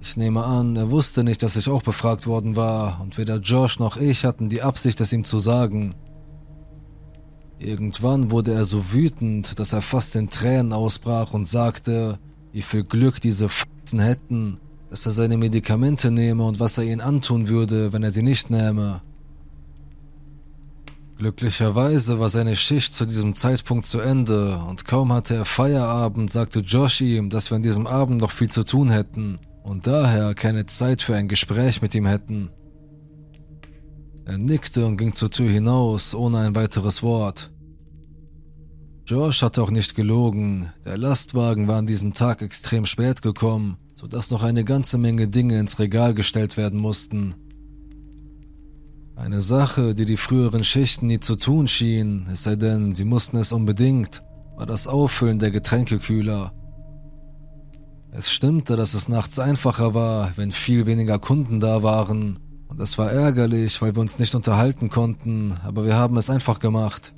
Ich 0.00 0.16
nehme 0.16 0.44
an, 0.44 0.76
er 0.76 0.90
wusste 0.90 1.24
nicht, 1.24 1.42
dass 1.42 1.56
ich 1.56 1.68
auch 1.68 1.82
befragt 1.82 2.26
worden 2.26 2.56
war, 2.56 3.02
und 3.02 3.18
weder 3.18 3.36
Josh 3.36 3.78
noch 3.78 3.98
ich 3.98 4.24
hatten 4.24 4.48
die 4.48 4.62
Absicht, 4.62 4.98
es 5.02 5.12
ihm 5.12 5.24
zu 5.24 5.38
sagen. 5.38 5.94
Irgendwann 7.60 8.30
wurde 8.30 8.54
er 8.54 8.64
so 8.64 8.92
wütend, 8.92 9.58
dass 9.58 9.74
er 9.74 9.82
fast 9.82 10.16
in 10.16 10.30
Tränen 10.30 10.72
ausbrach 10.72 11.34
und 11.34 11.46
sagte, 11.46 12.18
wie 12.52 12.62
viel 12.62 12.84
Glück 12.84 13.20
diese 13.20 13.44
F***en 13.46 13.98
hätten, 13.98 14.58
dass 14.88 15.04
er 15.04 15.12
seine 15.12 15.36
Medikamente 15.36 16.10
nehme 16.10 16.42
und 16.42 16.58
was 16.58 16.78
er 16.78 16.84
ihnen 16.84 17.02
antun 17.02 17.48
würde, 17.48 17.92
wenn 17.92 18.02
er 18.02 18.10
sie 18.10 18.22
nicht 18.22 18.48
nähme. 18.48 19.02
Glücklicherweise 21.18 22.18
war 22.18 22.30
seine 22.30 22.56
Schicht 22.56 22.94
zu 22.94 23.04
diesem 23.04 23.36
Zeitpunkt 23.36 23.84
zu 23.84 24.00
Ende 24.00 24.56
und 24.66 24.86
kaum 24.86 25.12
hatte 25.12 25.34
er 25.34 25.44
Feierabend, 25.44 26.30
sagte 26.30 26.60
Josh 26.60 27.02
ihm, 27.02 27.28
dass 27.28 27.50
wir 27.50 27.56
an 27.56 27.62
diesem 27.62 27.86
Abend 27.86 28.22
noch 28.22 28.32
viel 28.32 28.50
zu 28.50 28.64
tun 28.64 28.88
hätten 28.88 29.36
und 29.64 29.86
daher 29.86 30.34
keine 30.34 30.64
Zeit 30.64 31.02
für 31.02 31.14
ein 31.14 31.28
Gespräch 31.28 31.82
mit 31.82 31.94
ihm 31.94 32.06
hätten. 32.06 32.48
Er 34.30 34.38
nickte 34.38 34.86
und 34.86 34.96
ging 34.96 35.12
zur 35.12 35.28
Tür 35.28 35.50
hinaus, 35.50 36.14
ohne 36.14 36.38
ein 36.38 36.54
weiteres 36.54 37.02
Wort. 37.02 37.50
Josh 39.04 39.42
hatte 39.42 39.60
auch 39.60 39.72
nicht 39.72 39.96
gelogen, 39.96 40.70
der 40.84 40.96
Lastwagen 40.96 41.66
war 41.66 41.78
an 41.78 41.86
diesem 41.86 42.12
Tag 42.12 42.40
extrem 42.40 42.86
spät 42.86 43.22
gekommen, 43.22 43.76
sodass 43.96 44.30
noch 44.30 44.44
eine 44.44 44.62
ganze 44.62 44.98
Menge 44.98 45.26
Dinge 45.26 45.58
ins 45.58 45.80
Regal 45.80 46.14
gestellt 46.14 46.56
werden 46.56 46.78
mussten. 46.78 47.34
Eine 49.16 49.40
Sache, 49.40 49.96
die 49.96 50.04
die 50.04 50.16
früheren 50.16 50.62
Schichten 50.62 51.08
nie 51.08 51.18
zu 51.18 51.34
tun 51.34 51.66
schienen, 51.66 52.28
es 52.32 52.44
sei 52.44 52.54
denn, 52.54 52.94
sie 52.94 53.04
mussten 53.04 53.36
es 53.36 53.50
unbedingt, 53.50 54.22
war 54.56 54.66
das 54.66 54.86
Auffüllen 54.86 55.40
der 55.40 55.50
Getränkekühler. 55.50 56.52
Es 58.12 58.30
stimmte, 58.30 58.76
dass 58.76 58.94
es 58.94 59.08
nachts 59.08 59.40
einfacher 59.40 59.92
war, 59.92 60.30
wenn 60.36 60.52
viel 60.52 60.86
weniger 60.86 61.18
Kunden 61.18 61.58
da 61.58 61.82
waren, 61.82 62.38
und 62.70 62.80
es 62.80 62.96
war 62.96 63.10
ärgerlich, 63.10 63.82
weil 63.82 63.94
wir 63.94 64.00
uns 64.00 64.18
nicht 64.18 64.34
unterhalten 64.34 64.88
konnten, 64.88 65.54
aber 65.64 65.84
wir 65.84 65.96
haben 65.96 66.16
es 66.16 66.30
einfach 66.30 66.60
gemacht. 66.60 67.12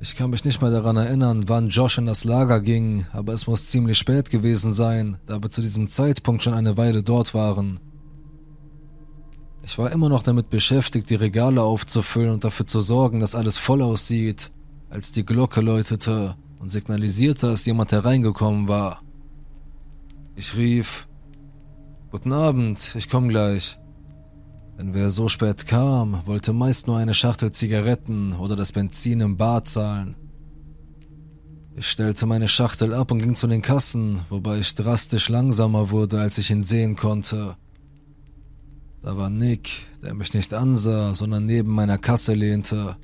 Ich 0.00 0.16
kann 0.16 0.30
mich 0.30 0.44
nicht 0.44 0.62
mehr 0.62 0.70
daran 0.70 0.96
erinnern, 0.96 1.44
wann 1.48 1.68
Josh 1.68 1.98
in 1.98 2.06
das 2.06 2.24
Lager 2.24 2.60
ging, 2.60 3.06
aber 3.12 3.32
es 3.32 3.46
muss 3.46 3.68
ziemlich 3.68 3.98
spät 3.98 4.30
gewesen 4.30 4.72
sein, 4.72 5.18
da 5.26 5.42
wir 5.42 5.50
zu 5.50 5.60
diesem 5.60 5.88
Zeitpunkt 5.88 6.42
schon 6.42 6.54
eine 6.54 6.76
Weile 6.76 7.02
dort 7.02 7.34
waren. 7.34 7.80
Ich 9.62 9.78
war 9.78 9.90
immer 9.92 10.08
noch 10.08 10.22
damit 10.22 10.50
beschäftigt, 10.50 11.10
die 11.10 11.14
Regale 11.14 11.62
aufzufüllen 11.62 12.34
und 12.34 12.44
dafür 12.44 12.66
zu 12.66 12.80
sorgen, 12.80 13.20
dass 13.20 13.34
alles 13.34 13.58
voll 13.58 13.82
aussieht, 13.82 14.50
als 14.90 15.10
die 15.10 15.24
Glocke 15.24 15.62
läutete 15.62 16.36
und 16.58 16.70
signalisierte, 16.70 17.48
dass 17.48 17.64
jemand 17.66 17.92
hereingekommen 17.92 18.68
war. 18.68 19.00
Ich 20.36 20.56
rief, 20.56 21.08
Guten 22.10 22.32
Abend, 22.32 22.94
ich 22.96 23.08
komme 23.08 23.26
gleich. 23.26 23.76
Wenn 24.76 24.92
wer 24.92 25.10
so 25.10 25.28
spät 25.28 25.66
kam, 25.66 26.20
wollte 26.26 26.52
meist 26.52 26.88
nur 26.88 26.98
eine 26.98 27.14
Schachtel 27.14 27.52
Zigaretten 27.52 28.32
oder 28.34 28.56
das 28.56 28.72
Benzin 28.72 29.20
im 29.20 29.36
Bar 29.36 29.64
zahlen. 29.64 30.16
Ich 31.76 31.88
stellte 31.88 32.26
meine 32.26 32.48
Schachtel 32.48 32.92
ab 32.92 33.10
und 33.10 33.20
ging 33.20 33.34
zu 33.34 33.46
den 33.46 33.62
Kassen, 33.62 34.20
wobei 34.30 34.58
ich 34.58 34.74
drastisch 34.74 35.28
langsamer 35.28 35.90
wurde, 35.90 36.20
als 36.20 36.38
ich 36.38 36.50
ihn 36.50 36.64
sehen 36.64 36.96
konnte. 36.96 37.56
Da 39.02 39.16
war 39.16 39.30
Nick, 39.30 39.86
der 40.02 40.14
mich 40.14 40.34
nicht 40.34 40.54
ansah, 40.54 41.14
sondern 41.14 41.46
neben 41.46 41.72
meiner 41.72 41.98
Kasse 41.98 42.34
lehnte. 42.34 42.96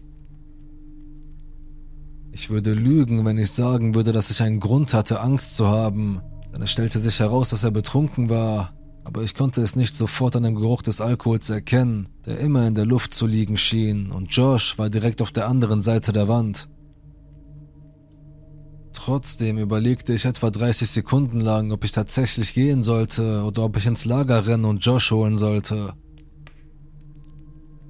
Ich 2.32 2.50
würde 2.50 2.74
lügen, 2.74 3.24
wenn 3.24 3.38
ich 3.38 3.50
sagen 3.50 3.94
würde, 3.94 4.12
dass 4.12 4.30
ich 4.30 4.42
einen 4.42 4.60
Grund 4.60 4.94
hatte, 4.94 5.20
Angst 5.20 5.56
zu 5.56 5.66
haben, 5.66 6.20
denn 6.52 6.62
es 6.62 6.70
stellte 6.70 6.98
sich 6.98 7.20
heraus, 7.20 7.50
dass 7.50 7.64
er 7.64 7.70
betrunken 7.70 8.28
war, 8.28 8.72
aber 9.04 9.22
ich 9.22 9.34
konnte 9.34 9.62
es 9.62 9.76
nicht 9.76 9.94
sofort 9.94 10.36
an 10.36 10.42
dem 10.42 10.54
Geruch 10.54 10.82
des 10.82 11.00
Alkohols 11.00 11.50
erkennen, 11.50 12.08
der 12.26 12.38
immer 12.38 12.66
in 12.66 12.74
der 12.74 12.86
Luft 12.86 13.14
zu 13.14 13.26
liegen 13.26 13.56
schien, 13.56 14.10
und 14.10 14.34
Josh 14.34 14.78
war 14.78 14.90
direkt 14.90 15.22
auf 15.22 15.30
der 15.30 15.48
anderen 15.48 15.82
Seite 15.82 16.12
der 16.12 16.28
Wand. 16.28 16.68
Trotzdem 18.92 19.56
überlegte 19.56 20.12
ich 20.12 20.26
etwa 20.26 20.50
30 20.50 20.90
Sekunden 20.90 21.40
lang, 21.40 21.72
ob 21.72 21.84
ich 21.84 21.92
tatsächlich 21.92 22.52
gehen 22.52 22.82
sollte 22.82 23.42
oder 23.44 23.64
ob 23.64 23.76
ich 23.78 23.86
ins 23.86 24.04
Lager 24.04 24.46
rennen 24.46 24.66
und 24.66 24.84
Josh 24.84 25.10
holen 25.10 25.38
sollte. 25.38 25.94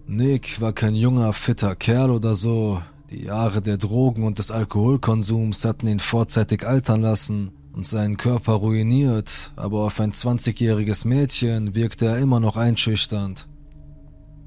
Nick 0.07 0.61
war 0.61 0.73
kein 0.73 0.95
junger, 0.95 1.33
fitter 1.33 1.75
Kerl 1.75 2.11
oder 2.11 2.35
so. 2.35 2.81
Die 3.11 3.25
Jahre 3.25 3.61
der 3.61 3.77
Drogen 3.77 4.23
und 4.23 4.39
des 4.39 4.53
Alkoholkonsums 4.53 5.65
hatten 5.65 5.89
ihn 5.89 5.99
vorzeitig 5.99 6.67
altern 6.67 7.03
lassen 7.03 7.51
und 7.73 7.87
seinen 7.87 8.17
Körper 8.17 8.55
ruiniert, 8.55 9.53
aber 9.57 9.85
auf 9.85 10.01
ein 10.01 10.13
20-jähriges 10.13 11.07
Mädchen 11.07 11.75
wirkte 11.75 12.07
er 12.07 12.19
immer 12.19 12.41
noch 12.41 12.57
einschüchternd. 12.57 13.47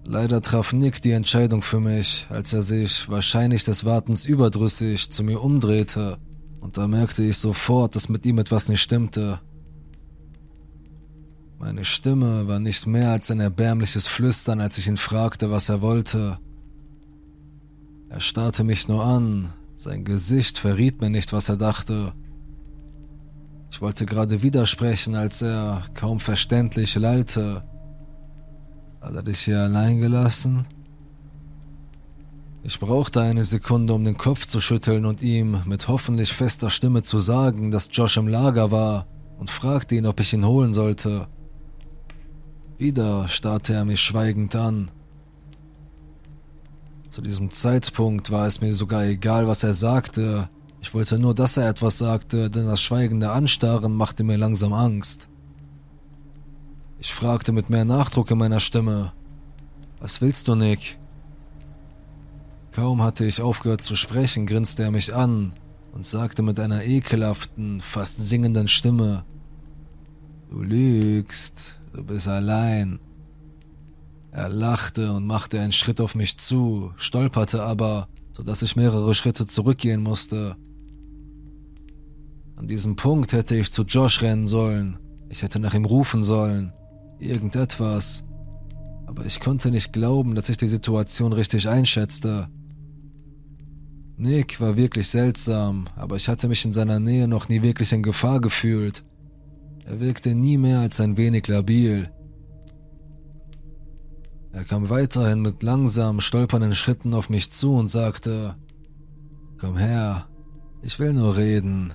Leider 0.05 0.41
traf 0.41 0.73
Nick 0.73 1.01
die 1.01 1.11
Entscheidung 1.11 1.61
für 1.61 1.79
mich, 1.79 2.27
als 2.29 2.51
er 2.53 2.61
sich, 2.61 3.09
wahrscheinlich 3.09 3.63
des 3.63 3.85
Wartens 3.85 4.25
überdrüssig, 4.25 5.09
zu 5.09 5.23
mir 5.23 5.41
umdrehte 5.41 6.17
und 6.63 6.77
da 6.77 6.87
merkte 6.87 7.23
ich 7.23 7.37
sofort, 7.37 7.93
dass 7.93 8.07
mit 8.07 8.25
ihm 8.25 8.37
etwas 8.37 8.69
nicht 8.69 8.81
stimmte. 8.81 9.41
Meine 11.59 11.83
Stimme 11.83 12.47
war 12.47 12.59
nicht 12.59 12.87
mehr 12.87 13.11
als 13.11 13.29
ein 13.31 13.41
erbärmliches 13.41 14.07
Flüstern, 14.07 14.61
als 14.61 14.77
ich 14.77 14.87
ihn 14.87 14.95
fragte, 14.95 15.51
was 15.51 15.67
er 15.67 15.81
wollte. 15.81 16.39
Er 18.07 18.21
starrte 18.21 18.63
mich 18.63 18.87
nur 18.87 19.03
an, 19.03 19.51
sein 19.75 20.05
Gesicht 20.05 20.57
verriet 20.57 21.01
mir 21.01 21.09
nicht, 21.09 21.33
was 21.33 21.49
er 21.49 21.57
dachte. 21.57 22.13
Ich 23.73 23.81
wollte 23.81 24.05
gerade 24.05 24.43
widersprechen, 24.43 25.15
als 25.15 25.41
er, 25.41 25.81
kaum 25.95 26.19
verständlich, 26.19 26.93
lallte. 26.93 27.63
Hat 29.01 29.15
er 29.15 29.23
dich 29.23 29.39
hier 29.39 29.61
allein 29.61 29.99
gelassen? 29.99 30.67
Ich 32.61 32.79
brauchte 32.79 33.19
eine 33.21 33.43
Sekunde, 33.43 33.95
um 33.95 34.05
den 34.05 34.15
Kopf 34.15 34.45
zu 34.45 34.61
schütteln 34.61 35.07
und 35.07 35.23
ihm 35.23 35.63
mit 35.65 35.87
hoffentlich 35.87 36.33
fester 36.33 36.69
Stimme 36.69 37.01
zu 37.01 37.19
sagen, 37.19 37.71
dass 37.71 37.89
Josh 37.91 38.17
im 38.17 38.27
Lager 38.27 38.69
war 38.69 39.07
und 39.39 39.49
fragte 39.49 39.95
ihn, 39.95 40.05
ob 40.05 40.19
ich 40.19 40.33
ihn 40.33 40.45
holen 40.45 40.75
sollte. 40.75 41.27
Wieder 42.77 43.27
starrte 43.27 43.73
er 43.73 43.85
mich 43.85 44.01
schweigend 44.01 44.55
an. 44.55 44.91
Zu 47.09 47.23
diesem 47.23 47.49
Zeitpunkt 47.49 48.29
war 48.29 48.45
es 48.45 48.61
mir 48.61 48.75
sogar 48.75 49.03
egal, 49.05 49.47
was 49.47 49.63
er 49.63 49.73
sagte. 49.73 50.47
Ich 50.83 50.93
wollte 50.93 51.17
nur, 51.17 51.33
dass 51.33 51.55
er 51.55 51.69
etwas 51.69 51.97
sagte, 51.97 52.49
denn 52.49 52.67
das 52.67 52.81
schweigende 52.81 53.31
Anstarren 53.31 53.95
machte 53.95 54.25
mir 54.25 54.37
langsam 54.37 54.73
Angst. 54.73 55.29
Ich 56.99 57.13
fragte 57.13 57.53
mit 57.53 57.69
mehr 57.69 57.85
Nachdruck 57.85 58.29
in 58.29 58.37
meiner 58.37 58.59
Stimme: 58.59 59.13
Was 60.01 60.19
willst 60.19 60.49
du, 60.49 60.55
Nick? 60.55 60.99
Kaum 62.73 63.01
hatte 63.01 63.23
ich 63.23 63.41
aufgehört 63.41 63.81
zu 63.81 63.95
sprechen, 63.95 64.45
grinste 64.45 64.83
er 64.83 64.91
mich 64.91 65.15
an 65.15 65.53
und 65.93 66.05
sagte 66.05 66.43
mit 66.43 66.59
einer 66.59 66.83
ekelhaften, 66.83 67.79
fast 67.79 68.17
singenden 68.17 68.67
Stimme, 68.67 69.23
Du 70.49 70.61
lügst, 70.61 71.81
du 71.93 72.03
bist 72.03 72.27
allein. 72.27 72.99
Er 74.31 74.49
lachte 74.49 75.13
und 75.13 75.25
machte 75.25 75.61
einen 75.61 75.71
Schritt 75.71 76.01
auf 76.01 76.13
mich 76.13 76.37
zu, 76.37 76.91
stolperte 76.97 77.63
aber, 77.63 78.09
so 78.33 78.43
dass 78.43 78.61
ich 78.61 78.75
mehrere 78.75 79.15
Schritte 79.15 79.47
zurückgehen 79.47 80.03
musste. 80.03 80.57
An 82.55 82.67
diesem 82.67 82.95
Punkt 82.95 83.33
hätte 83.33 83.55
ich 83.55 83.71
zu 83.71 83.83
Josh 83.83 84.21
rennen 84.21 84.47
sollen, 84.47 84.99
ich 85.29 85.41
hätte 85.41 85.59
nach 85.59 85.73
ihm 85.73 85.85
rufen 85.85 86.23
sollen, 86.23 86.71
irgendetwas, 87.19 88.23
aber 89.07 89.25
ich 89.25 89.39
konnte 89.39 89.71
nicht 89.71 89.93
glauben, 89.93 90.35
dass 90.35 90.49
ich 90.49 90.57
die 90.57 90.67
Situation 90.67 91.33
richtig 91.33 91.67
einschätzte. 91.67 92.47
Nick 94.17 94.61
war 94.61 94.77
wirklich 94.77 95.09
seltsam, 95.09 95.87
aber 95.95 96.15
ich 96.15 96.29
hatte 96.29 96.47
mich 96.47 96.63
in 96.65 96.73
seiner 96.73 96.99
Nähe 96.99 97.27
noch 97.27 97.49
nie 97.49 97.63
wirklich 97.63 97.91
in 97.93 98.03
Gefahr 98.03 98.39
gefühlt. 98.41 99.03
Er 99.85 99.99
wirkte 99.99 100.35
nie 100.35 100.57
mehr 100.57 100.79
als 100.79 101.01
ein 101.01 101.17
wenig 101.17 101.47
labil. 101.47 102.09
Er 104.51 104.63
kam 104.63 104.89
weiterhin 104.89 105.41
mit 105.41 105.63
langsam 105.63 106.21
stolpernden 106.21 106.75
Schritten 106.75 107.13
auf 107.15 107.29
mich 107.29 107.51
zu 107.51 107.73
und 107.73 107.89
sagte, 107.89 108.55
Komm 109.59 109.77
her, 109.77 110.27
ich 110.81 110.99
will 110.99 111.13
nur 111.13 111.35
reden. 111.37 111.93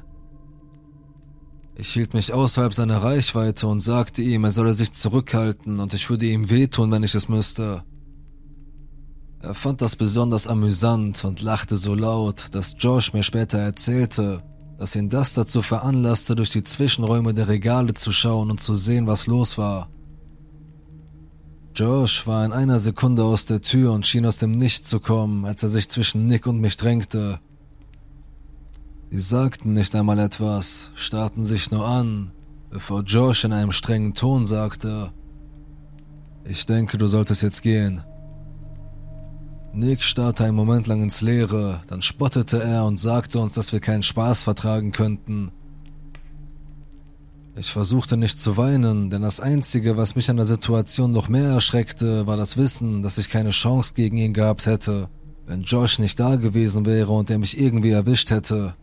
Ich 1.80 1.92
hielt 1.92 2.12
mich 2.12 2.32
außerhalb 2.32 2.74
seiner 2.74 3.04
Reichweite 3.04 3.68
und 3.68 3.80
sagte 3.80 4.20
ihm, 4.20 4.42
er 4.42 4.50
solle 4.50 4.74
sich 4.74 4.92
zurückhalten 4.92 5.78
und 5.78 5.94
ich 5.94 6.10
würde 6.10 6.26
ihm 6.26 6.50
wehtun, 6.50 6.90
wenn 6.90 7.04
ich 7.04 7.14
es 7.14 7.28
müsste. 7.28 7.84
Er 9.40 9.54
fand 9.54 9.80
das 9.80 9.94
besonders 9.94 10.48
amüsant 10.48 11.24
und 11.24 11.40
lachte 11.40 11.76
so 11.76 11.94
laut, 11.94 12.46
dass 12.50 12.74
Josh 12.76 13.12
mir 13.12 13.22
später 13.22 13.58
erzählte, 13.58 14.42
dass 14.76 14.96
ihn 14.96 15.08
das 15.08 15.34
dazu 15.34 15.62
veranlasste, 15.62 16.34
durch 16.34 16.50
die 16.50 16.64
Zwischenräume 16.64 17.32
der 17.32 17.46
Regale 17.46 17.94
zu 17.94 18.10
schauen 18.10 18.50
und 18.50 18.60
zu 18.60 18.74
sehen, 18.74 19.06
was 19.06 19.28
los 19.28 19.56
war. 19.56 19.88
Josh 21.76 22.26
war 22.26 22.44
in 22.44 22.52
einer 22.52 22.80
Sekunde 22.80 23.22
aus 23.22 23.46
der 23.46 23.60
Tür 23.60 23.92
und 23.92 24.04
schien 24.04 24.26
aus 24.26 24.38
dem 24.38 24.50
Nichts 24.50 24.88
zu 24.88 24.98
kommen, 24.98 25.44
als 25.44 25.62
er 25.62 25.68
sich 25.68 25.88
zwischen 25.88 26.26
Nick 26.26 26.48
und 26.48 26.60
mich 26.60 26.76
drängte. 26.76 27.38
Sie 29.10 29.20
sagten 29.20 29.72
nicht 29.72 29.94
einmal 29.94 30.18
etwas, 30.18 30.90
starrten 30.94 31.46
sich 31.46 31.70
nur 31.70 31.86
an, 31.86 32.30
bevor 32.68 33.02
Josh 33.02 33.44
in 33.44 33.54
einem 33.54 33.72
strengen 33.72 34.12
Ton 34.12 34.46
sagte, 34.46 35.12
ich 36.44 36.66
denke, 36.66 36.98
du 36.98 37.06
solltest 37.06 37.42
jetzt 37.42 37.62
gehen. 37.62 38.02
Nick 39.72 40.02
starrte 40.02 40.44
einen 40.44 40.56
Moment 40.56 40.86
lang 40.86 41.02
ins 41.02 41.22
Leere, 41.22 41.80
dann 41.86 42.02
spottete 42.02 42.62
er 42.62 42.84
und 42.84 43.00
sagte 43.00 43.38
uns, 43.38 43.54
dass 43.54 43.72
wir 43.72 43.80
keinen 43.80 44.02
Spaß 44.02 44.42
vertragen 44.42 44.92
könnten. 44.92 45.52
Ich 47.56 47.72
versuchte 47.72 48.18
nicht 48.18 48.38
zu 48.38 48.58
weinen, 48.58 49.08
denn 49.08 49.22
das 49.22 49.40
Einzige, 49.40 49.96
was 49.96 50.16
mich 50.16 50.30
an 50.30 50.36
der 50.36 50.46
Situation 50.46 51.12
noch 51.12 51.28
mehr 51.28 51.48
erschreckte, 51.48 52.26
war 52.26 52.36
das 52.36 52.56
Wissen, 52.58 53.02
dass 53.02 53.18
ich 53.18 53.30
keine 53.30 53.50
Chance 53.50 53.94
gegen 53.94 54.18
ihn 54.18 54.34
gehabt 54.34 54.66
hätte, 54.66 55.08
wenn 55.46 55.62
Josh 55.62 55.98
nicht 55.98 56.20
da 56.20 56.36
gewesen 56.36 56.84
wäre 56.84 57.12
und 57.12 57.30
er 57.30 57.38
mich 57.38 57.58
irgendwie 57.58 57.90
erwischt 57.90 58.30
hätte. 58.30 58.74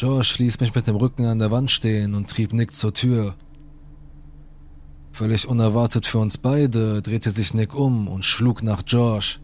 Josh 0.00 0.38
ließ 0.38 0.60
mich 0.60 0.74
mit 0.74 0.86
dem 0.86 0.96
Rücken 0.96 1.26
an 1.26 1.40
der 1.40 1.50
Wand 1.50 1.70
stehen 1.70 2.14
und 2.14 2.30
trieb 2.30 2.54
Nick 2.54 2.74
zur 2.74 2.94
Tür. 2.94 3.34
Völlig 5.12 5.46
unerwartet 5.46 6.06
für 6.06 6.16
uns 6.16 6.38
beide 6.38 7.02
drehte 7.02 7.30
sich 7.30 7.52
Nick 7.52 7.74
um 7.74 8.08
und 8.08 8.24
schlug 8.24 8.62
nach 8.62 8.82
Josh. 8.86 9.40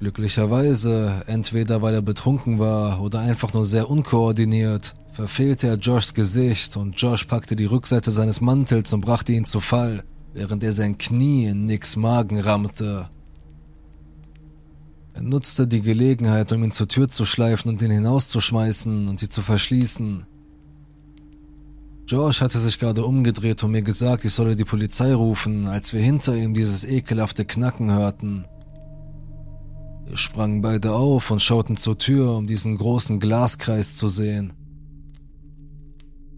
Glücklicherweise, 0.00 1.22
entweder 1.28 1.82
weil 1.82 1.94
er 1.94 2.02
betrunken 2.02 2.58
war 2.58 3.00
oder 3.00 3.20
einfach 3.20 3.54
nur 3.54 3.64
sehr 3.64 3.88
unkoordiniert, 3.88 4.96
verfehlte 5.12 5.68
er 5.68 5.76
Joshs 5.76 6.12
Gesicht 6.12 6.76
und 6.76 7.00
Josh 7.00 7.26
packte 7.26 7.54
die 7.54 7.66
Rückseite 7.66 8.10
seines 8.10 8.40
Mantels 8.40 8.92
und 8.92 9.02
brachte 9.02 9.32
ihn 9.32 9.44
zu 9.44 9.60
Fall, 9.60 10.02
während 10.34 10.64
er 10.64 10.72
sein 10.72 10.98
Knie 10.98 11.44
in 11.44 11.64
Nicks 11.66 11.94
Magen 11.94 12.40
rammte. 12.40 13.08
Er 15.14 15.22
nutzte 15.22 15.66
die 15.66 15.82
Gelegenheit, 15.82 16.52
um 16.52 16.62
ihn 16.62 16.72
zur 16.72 16.88
Tür 16.88 17.08
zu 17.08 17.24
schleifen 17.24 17.70
und 17.70 17.82
ihn 17.82 17.90
hinauszuschmeißen 17.90 19.08
und 19.08 19.20
sie 19.20 19.28
zu 19.28 19.42
verschließen. 19.42 20.26
George 22.06 22.38
hatte 22.40 22.58
sich 22.58 22.78
gerade 22.78 23.04
umgedreht 23.04 23.62
und 23.62 23.70
mir 23.70 23.82
gesagt, 23.82 24.24
ich 24.24 24.32
solle 24.32 24.56
die 24.56 24.64
Polizei 24.64 25.14
rufen, 25.14 25.66
als 25.66 25.92
wir 25.92 26.00
hinter 26.00 26.34
ihm 26.34 26.54
dieses 26.54 26.84
ekelhafte 26.84 27.44
Knacken 27.44 27.92
hörten. 27.92 28.46
Wir 30.06 30.16
sprangen 30.16 30.60
beide 30.60 30.92
auf 30.92 31.30
und 31.30 31.40
schauten 31.40 31.76
zur 31.76 31.98
Tür, 31.98 32.36
um 32.36 32.48
diesen 32.48 32.76
großen 32.76 33.20
Glaskreis 33.20 33.96
zu 33.96 34.08
sehen. 34.08 34.52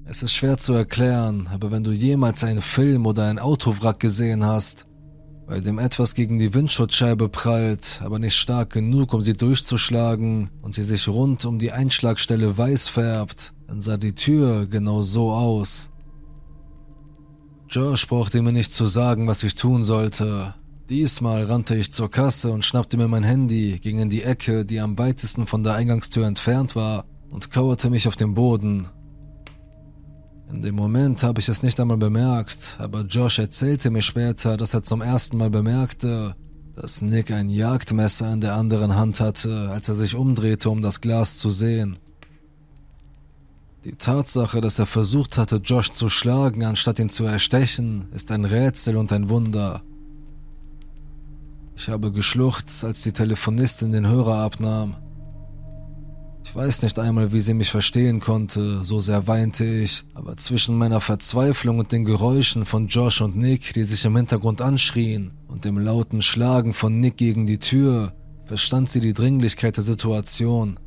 Es 0.04 0.22
ist 0.22 0.34
schwer 0.34 0.58
zu 0.58 0.74
erklären, 0.74 1.48
aber 1.50 1.70
wenn 1.70 1.84
du 1.84 1.92
jemals 1.92 2.44
einen 2.44 2.60
Film 2.60 3.06
oder 3.06 3.24
ein 3.26 3.38
Autowrack 3.38 3.98
gesehen 3.98 4.44
hast, 4.44 4.86
bei 5.52 5.60
dem 5.60 5.78
etwas 5.78 6.14
gegen 6.14 6.38
die 6.38 6.54
Windschutzscheibe 6.54 7.28
prallt, 7.28 8.00
aber 8.02 8.18
nicht 8.18 8.36
stark 8.36 8.70
genug, 8.70 9.12
um 9.12 9.20
sie 9.20 9.34
durchzuschlagen 9.34 10.48
und 10.62 10.74
sie 10.74 10.82
sich 10.82 11.08
rund 11.08 11.44
um 11.44 11.58
die 11.58 11.72
Einschlagstelle 11.72 12.56
weiß 12.56 12.88
färbt, 12.88 13.52
dann 13.66 13.82
sah 13.82 13.98
die 13.98 14.14
Tür 14.14 14.64
genau 14.64 15.02
so 15.02 15.30
aus. 15.30 15.90
Josh 17.68 18.08
brauchte 18.08 18.40
mir 18.40 18.52
nicht 18.52 18.72
zu 18.72 18.86
sagen, 18.86 19.26
was 19.26 19.42
ich 19.42 19.54
tun 19.54 19.84
sollte. 19.84 20.54
Diesmal 20.88 21.44
rannte 21.44 21.76
ich 21.76 21.92
zur 21.92 22.10
Kasse 22.10 22.50
und 22.50 22.64
schnappte 22.64 22.96
mir 22.96 23.08
mein 23.08 23.22
Handy, 23.22 23.78
ging 23.78 23.98
in 23.98 24.08
die 24.08 24.22
Ecke, 24.22 24.64
die 24.64 24.80
am 24.80 24.96
weitesten 24.96 25.46
von 25.46 25.62
der 25.62 25.74
Eingangstür 25.74 26.26
entfernt 26.26 26.76
war, 26.76 27.04
und 27.28 27.50
kauerte 27.50 27.90
mich 27.90 28.08
auf 28.08 28.16
den 28.16 28.32
Boden. 28.32 28.88
In 30.52 30.60
dem 30.60 30.74
Moment 30.74 31.22
habe 31.22 31.40
ich 31.40 31.48
es 31.48 31.62
nicht 31.62 31.80
einmal 31.80 31.96
bemerkt, 31.96 32.76
aber 32.78 33.02
Josh 33.02 33.38
erzählte 33.38 33.90
mir 33.90 34.02
später, 34.02 34.58
dass 34.58 34.74
er 34.74 34.82
zum 34.82 35.00
ersten 35.00 35.38
Mal 35.38 35.48
bemerkte, 35.48 36.36
dass 36.74 37.00
Nick 37.00 37.30
ein 37.30 37.48
Jagdmesser 37.48 38.30
in 38.32 38.42
der 38.42 38.54
anderen 38.54 38.94
Hand 38.94 39.20
hatte, 39.20 39.70
als 39.70 39.88
er 39.88 39.94
sich 39.94 40.14
umdrehte, 40.14 40.68
um 40.68 40.82
das 40.82 41.00
Glas 41.00 41.38
zu 41.38 41.50
sehen. 41.50 41.96
Die 43.84 43.94
Tatsache, 43.94 44.60
dass 44.60 44.78
er 44.78 44.86
versucht 44.86 45.38
hatte, 45.38 45.56
Josh 45.56 45.90
zu 45.90 46.10
schlagen, 46.10 46.64
anstatt 46.64 46.98
ihn 46.98 47.08
zu 47.08 47.24
erstechen, 47.24 48.06
ist 48.12 48.30
ein 48.30 48.44
Rätsel 48.44 48.96
und 48.96 49.10
ein 49.10 49.30
Wunder. 49.30 49.82
Ich 51.76 51.88
habe 51.88 52.12
geschluchzt, 52.12 52.84
als 52.84 53.02
die 53.02 53.12
Telefonistin 53.12 53.90
den 53.90 54.06
Hörer 54.06 54.36
abnahm. 54.36 54.96
Ich 56.44 56.54
weiß 56.54 56.82
nicht 56.82 56.98
einmal, 56.98 57.32
wie 57.32 57.40
sie 57.40 57.54
mich 57.54 57.70
verstehen 57.70 58.20
konnte, 58.20 58.84
so 58.84 59.00
sehr 59.00 59.26
weinte 59.26 59.64
ich, 59.64 60.04
aber 60.14 60.36
zwischen 60.36 60.76
meiner 60.76 61.00
Verzweiflung 61.00 61.78
und 61.78 61.92
den 61.92 62.04
Geräuschen 62.04 62.66
von 62.66 62.88
Josh 62.88 63.20
und 63.20 63.36
Nick, 63.36 63.72
die 63.74 63.84
sich 63.84 64.04
im 64.04 64.16
Hintergrund 64.16 64.60
anschrien, 64.60 65.32
und 65.48 65.64
dem 65.64 65.78
lauten 65.78 66.20
Schlagen 66.20 66.74
von 66.74 67.00
Nick 67.00 67.16
gegen 67.16 67.46
die 67.46 67.58
Tür, 67.58 68.12
verstand 68.44 68.90
sie 68.90 69.00
die 69.00 69.14
Dringlichkeit 69.14 69.76
der 69.76 69.84
Situation. 69.84 70.78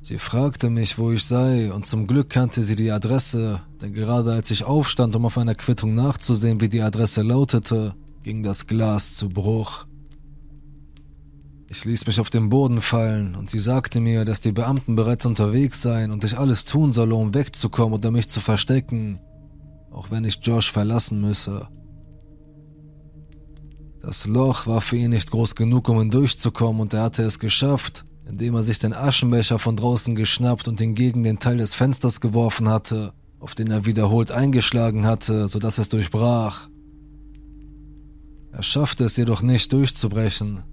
Sie 0.00 0.18
fragte 0.18 0.68
mich, 0.68 0.98
wo 0.98 1.12
ich 1.12 1.24
sei, 1.24 1.72
und 1.72 1.86
zum 1.86 2.06
Glück 2.06 2.28
kannte 2.28 2.62
sie 2.64 2.74
die 2.74 2.90
Adresse, 2.90 3.62
denn 3.80 3.94
gerade 3.94 4.32
als 4.32 4.50
ich 4.50 4.64
aufstand, 4.64 5.16
um 5.16 5.26
auf 5.26 5.38
einer 5.38 5.54
Quittung 5.54 5.94
nachzusehen, 5.94 6.60
wie 6.60 6.68
die 6.68 6.82
Adresse 6.82 7.22
lautete, 7.22 7.94
ging 8.22 8.42
das 8.42 8.66
Glas 8.66 9.14
zu 9.14 9.28
Bruch. 9.28 9.86
Ich 11.72 11.86
ließ 11.86 12.06
mich 12.06 12.20
auf 12.20 12.28
den 12.28 12.50
Boden 12.50 12.82
fallen 12.82 13.34
und 13.34 13.48
sie 13.48 13.58
sagte 13.58 13.98
mir, 13.98 14.26
dass 14.26 14.42
die 14.42 14.52
Beamten 14.52 14.94
bereits 14.94 15.24
unterwegs 15.24 15.80
seien 15.80 16.10
und 16.10 16.22
ich 16.22 16.36
alles 16.36 16.66
tun 16.66 16.92
solle, 16.92 17.14
um 17.14 17.32
wegzukommen 17.32 17.94
oder 17.94 18.10
mich 18.10 18.28
zu 18.28 18.40
verstecken, 18.40 19.18
auch 19.90 20.10
wenn 20.10 20.26
ich 20.26 20.40
Josh 20.42 20.70
verlassen 20.70 21.22
müsse. 21.22 21.66
Das 24.02 24.26
Loch 24.26 24.66
war 24.66 24.82
für 24.82 24.96
ihn 24.96 25.12
nicht 25.12 25.30
groß 25.30 25.54
genug, 25.54 25.88
um 25.88 25.98
hindurchzukommen 25.98 26.82
und 26.82 26.92
er 26.92 27.04
hatte 27.04 27.22
es 27.22 27.38
geschafft, 27.38 28.04
indem 28.28 28.54
er 28.54 28.64
sich 28.64 28.78
den 28.78 28.92
Aschenbecher 28.92 29.58
von 29.58 29.74
draußen 29.74 30.14
geschnappt 30.14 30.68
und 30.68 30.78
ihn 30.78 30.94
gegen 30.94 31.22
den 31.22 31.38
Teil 31.38 31.56
des 31.56 31.74
Fensters 31.74 32.20
geworfen 32.20 32.68
hatte, 32.68 33.14
auf 33.40 33.54
den 33.54 33.70
er 33.70 33.86
wiederholt 33.86 34.30
eingeschlagen 34.30 35.06
hatte, 35.06 35.48
sodass 35.48 35.78
es 35.78 35.88
durchbrach. 35.88 36.68
Er 38.52 38.62
schaffte 38.62 39.04
es 39.04 39.16
jedoch 39.16 39.40
nicht 39.40 39.72
durchzubrechen. 39.72 40.64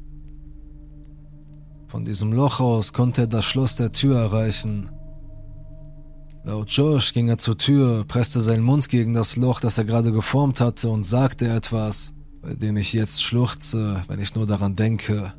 Von 1.90 2.06
diesem 2.06 2.32
Loch 2.32 2.60
aus 2.60 2.94
konnte 2.94 3.22
er 3.22 3.28
das 3.28 3.46
Schloss 3.46 3.76
der 3.76 3.92
Tür 3.92 4.20
erreichen. 4.20 4.92
Laut 6.44 6.70
Josh 6.70 7.14
ging 7.14 7.28
er 7.30 7.40
zur 7.40 7.58
Tür, 7.58 8.06
presste 8.08 8.42
seinen 8.42 8.64
Mund 8.64 8.90
gegen 8.90 9.14
das 9.14 9.36
Loch, 9.36 9.60
das 9.60 9.80
er 9.80 9.86
gerade 9.86 10.12
geformt 10.12 10.62
hatte 10.62 10.90
und 10.90 11.04
sagte 11.04 11.50
etwas, 11.50 12.14
bei 12.44 12.54
dem 12.54 12.78
ich 12.78 12.94
jetzt 12.94 13.24
schluchze, 13.24 14.04
wenn 14.08 14.20
ich 14.20 14.36
nur 14.36 14.46
daran 14.46 14.76
denke. 14.76 15.34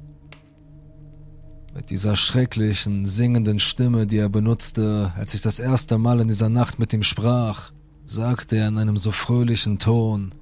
Mit 1.73 1.89
dieser 1.89 2.17
schrecklichen, 2.17 3.07
singenden 3.07 3.61
Stimme, 3.61 4.09
die 4.09 4.19
er 4.19 4.29
benutzte, 4.29 5.13
als 5.17 5.35
ich 5.35 5.41
das 5.41 5.61
erste 5.61 5.99
Mal 5.99 6.21
in 6.21 6.27
dieser 6.27 6.49
Nacht 6.49 6.81
mit 6.81 6.93
ihm 6.93 7.05
sprach, 7.05 7.71
sagte 8.05 8.57
er 8.57 8.69
in 8.69 8.79
einem 8.79 8.97
so 8.97 9.13
fröhlichen 9.13 9.79
Ton, 9.79 10.35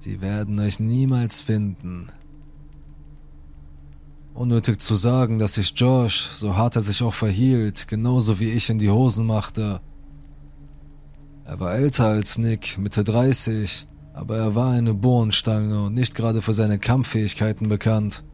Sie 0.00 0.20
werden 0.20 0.58
euch 0.58 0.80
niemals 0.80 1.40
finden. 1.40 2.10
Unnötig 4.34 4.80
zu 4.80 4.96
sagen, 4.96 5.38
dass 5.38 5.54
sich 5.54 5.72
Josh, 5.76 6.28
so 6.32 6.56
hart 6.56 6.74
er 6.74 6.82
sich 6.82 7.00
auch 7.02 7.14
verhielt, 7.14 7.86
genauso 7.86 8.40
wie 8.40 8.50
ich 8.50 8.68
in 8.68 8.78
die 8.78 8.90
Hosen 8.90 9.26
machte. 9.26 9.80
Er 11.44 11.60
war 11.60 11.74
älter 11.74 12.06
als 12.06 12.36
Nick, 12.36 12.76
Mitte 12.76 13.04
30, 13.04 13.86
aber 14.12 14.36
er 14.36 14.56
war 14.56 14.72
eine 14.72 14.92
Bohnenstange 14.92 15.84
und 15.84 15.94
nicht 15.94 16.16
gerade 16.16 16.42
für 16.42 16.52
seine 16.52 16.80
Kampffähigkeiten 16.80 17.68
bekannt. 17.68 18.24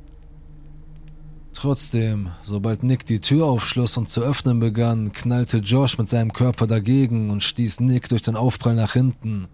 Trotzdem, 1.53 2.31
sobald 2.43 2.83
Nick 2.83 3.05
die 3.05 3.21
Tür 3.21 3.45
aufschloss 3.45 3.99
und 3.99 4.09
zu 4.09 4.23
öffnen 4.23 4.59
begann, 4.59 5.13
knallte 5.13 5.59
Josh 5.59 5.99
mit 5.99 6.09
seinem 6.09 6.33
Körper 6.33 6.67
dagegen 6.67 7.29
und 7.29 7.45
stieß 7.45 7.81
Nick 7.81 8.09
durch 8.09 8.23
den 8.23 8.37
Aufprall 8.37 8.75
nach 8.75 8.95
hinten. 8.95 9.49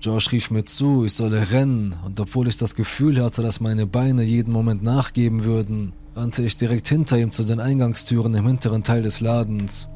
Josh 0.00 0.32
rief 0.32 0.50
mir 0.50 0.64
zu, 0.64 1.04
ich 1.04 1.12
solle 1.12 1.50
rennen, 1.50 1.94
und 2.06 2.18
obwohl 2.20 2.48
ich 2.48 2.56
das 2.56 2.74
Gefühl 2.74 3.22
hatte, 3.22 3.42
dass 3.42 3.60
meine 3.60 3.86
Beine 3.86 4.22
jeden 4.22 4.50
Moment 4.50 4.82
nachgeben 4.82 5.44
würden, 5.44 5.92
rannte 6.16 6.42
ich 6.42 6.56
direkt 6.56 6.88
hinter 6.88 7.18
ihm 7.18 7.32
zu 7.32 7.44
den 7.44 7.60
Eingangstüren 7.60 8.32
im 8.34 8.46
hinteren 8.46 8.82
Teil 8.82 9.02
des 9.02 9.20
Ladens. 9.20 9.90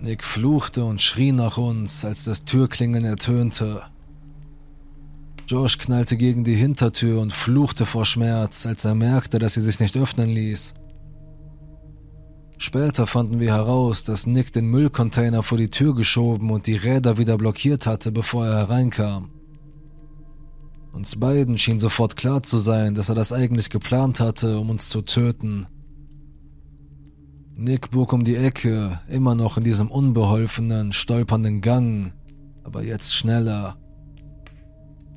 Nick 0.00 0.24
fluchte 0.24 0.86
und 0.86 1.02
schrie 1.02 1.32
nach 1.32 1.58
uns, 1.58 2.04
als 2.06 2.24
das 2.24 2.44
Türklingeln 2.44 3.04
ertönte. 3.04 3.82
Josh 5.46 5.76
knallte 5.76 6.16
gegen 6.16 6.42
die 6.42 6.56
Hintertür 6.56 7.20
und 7.20 7.34
fluchte 7.34 7.84
vor 7.84 8.06
Schmerz, 8.06 8.64
als 8.64 8.86
er 8.86 8.94
merkte, 8.94 9.38
dass 9.38 9.54
sie 9.54 9.60
sich 9.60 9.80
nicht 9.80 9.98
öffnen 9.98 10.30
ließ. 10.30 10.74
Später 12.58 13.06
fanden 13.06 13.38
wir 13.38 13.54
heraus, 13.54 14.02
dass 14.04 14.26
Nick 14.26 14.52
den 14.52 14.66
Müllcontainer 14.66 15.42
vor 15.42 15.58
die 15.58 15.70
Tür 15.70 15.94
geschoben 15.94 16.50
und 16.50 16.66
die 16.66 16.76
Räder 16.76 17.18
wieder 17.18 17.36
blockiert 17.36 17.86
hatte, 17.86 18.12
bevor 18.12 18.46
er 18.46 18.56
hereinkam. 18.56 19.30
Uns 20.92 21.16
beiden 21.16 21.58
schien 21.58 21.78
sofort 21.78 22.16
klar 22.16 22.42
zu 22.42 22.56
sein, 22.56 22.94
dass 22.94 23.10
er 23.10 23.14
das 23.14 23.32
eigentlich 23.32 23.68
geplant 23.68 24.18
hatte, 24.18 24.58
um 24.58 24.70
uns 24.70 24.88
zu 24.88 25.02
töten. 25.02 25.66
Nick 27.54 27.90
bog 27.90 28.14
um 28.14 28.24
die 28.24 28.36
Ecke, 28.36 29.00
immer 29.08 29.34
noch 29.34 29.58
in 29.58 29.64
diesem 29.64 29.90
unbeholfenen, 29.90 30.94
stolpernden 30.94 31.60
Gang, 31.60 32.14
aber 32.64 32.82
jetzt 32.82 33.14
schneller. 33.14 33.76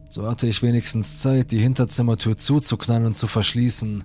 So 0.10 0.28
hatte 0.30 0.48
ich 0.48 0.62
wenigstens 0.62 1.20
Zeit, 1.20 1.52
die 1.52 1.60
Hinterzimmertür 1.60 2.36
zuzuknallen 2.36 3.06
und 3.06 3.18
zu 3.18 3.28
verschließen. 3.28 4.04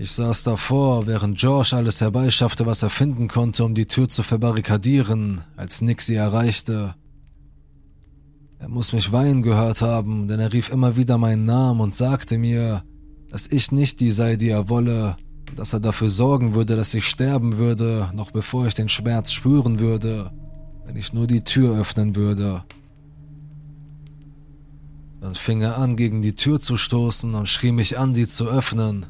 Ich 0.00 0.12
saß 0.12 0.44
davor, 0.44 1.08
während 1.08 1.38
George 1.38 1.70
alles 1.74 2.00
herbeischaffte, 2.00 2.66
was 2.66 2.84
er 2.84 2.88
finden 2.88 3.26
konnte, 3.26 3.64
um 3.64 3.74
die 3.74 3.86
Tür 3.86 4.08
zu 4.08 4.22
verbarrikadieren, 4.22 5.40
als 5.56 5.80
Nick 5.80 6.02
sie 6.02 6.14
erreichte. 6.14 6.94
Er 8.60 8.68
muss 8.68 8.92
mich 8.92 9.10
weinen 9.10 9.42
gehört 9.42 9.82
haben, 9.82 10.28
denn 10.28 10.38
er 10.38 10.52
rief 10.52 10.70
immer 10.70 10.94
wieder 10.94 11.18
meinen 11.18 11.46
Namen 11.46 11.80
und 11.80 11.96
sagte 11.96 12.38
mir, 12.38 12.84
dass 13.28 13.48
ich 13.48 13.72
nicht 13.72 13.98
die 13.98 14.12
sei, 14.12 14.36
die 14.36 14.50
er 14.50 14.68
wolle, 14.68 15.16
und 15.50 15.58
dass 15.58 15.72
er 15.72 15.80
dafür 15.80 16.10
sorgen 16.10 16.54
würde, 16.54 16.76
dass 16.76 16.94
ich 16.94 17.04
sterben 17.04 17.56
würde, 17.56 18.08
noch 18.14 18.30
bevor 18.30 18.68
ich 18.68 18.74
den 18.74 18.88
Schmerz 18.88 19.32
spüren 19.32 19.80
würde, 19.80 20.30
wenn 20.84 20.94
ich 20.94 21.12
nur 21.12 21.26
die 21.26 21.42
Tür 21.42 21.76
öffnen 21.76 22.14
würde. 22.14 22.62
Dann 25.20 25.34
fing 25.34 25.60
er 25.60 25.76
an, 25.76 25.96
gegen 25.96 26.22
die 26.22 26.36
Tür 26.36 26.60
zu 26.60 26.76
stoßen 26.76 27.34
und 27.34 27.48
schrie 27.48 27.72
mich 27.72 27.98
an, 27.98 28.14
sie 28.14 28.28
zu 28.28 28.46
öffnen. 28.46 29.06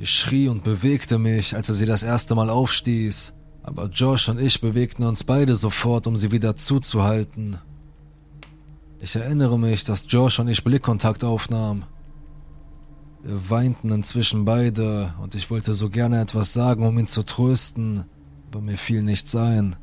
Ich 0.00 0.10
schrie 0.10 0.46
und 0.46 0.62
bewegte 0.62 1.18
mich, 1.18 1.56
als 1.56 1.68
er 1.68 1.74
sie 1.74 1.84
das 1.84 2.04
erste 2.04 2.36
Mal 2.36 2.50
aufstieß, 2.50 3.32
aber 3.64 3.86
Josh 3.86 4.28
und 4.28 4.40
ich 4.40 4.60
bewegten 4.60 5.02
uns 5.02 5.24
beide 5.24 5.56
sofort, 5.56 6.06
um 6.06 6.16
sie 6.16 6.30
wieder 6.30 6.54
zuzuhalten. 6.54 7.58
Ich 9.00 9.16
erinnere 9.16 9.58
mich, 9.58 9.82
dass 9.82 10.04
Josh 10.06 10.38
und 10.38 10.46
ich 10.46 10.62
Blickkontakt 10.62 11.24
aufnahmen. 11.24 11.84
Wir 13.24 13.50
weinten 13.50 13.90
inzwischen 13.90 14.44
beide 14.44 15.14
und 15.20 15.34
ich 15.34 15.50
wollte 15.50 15.74
so 15.74 15.90
gerne 15.90 16.20
etwas 16.20 16.52
sagen, 16.52 16.86
um 16.86 16.96
ihn 16.96 17.08
zu 17.08 17.24
trösten, 17.24 18.04
aber 18.46 18.60
mir 18.60 18.78
fiel 18.78 19.02
nichts 19.02 19.34
ein. 19.34 19.74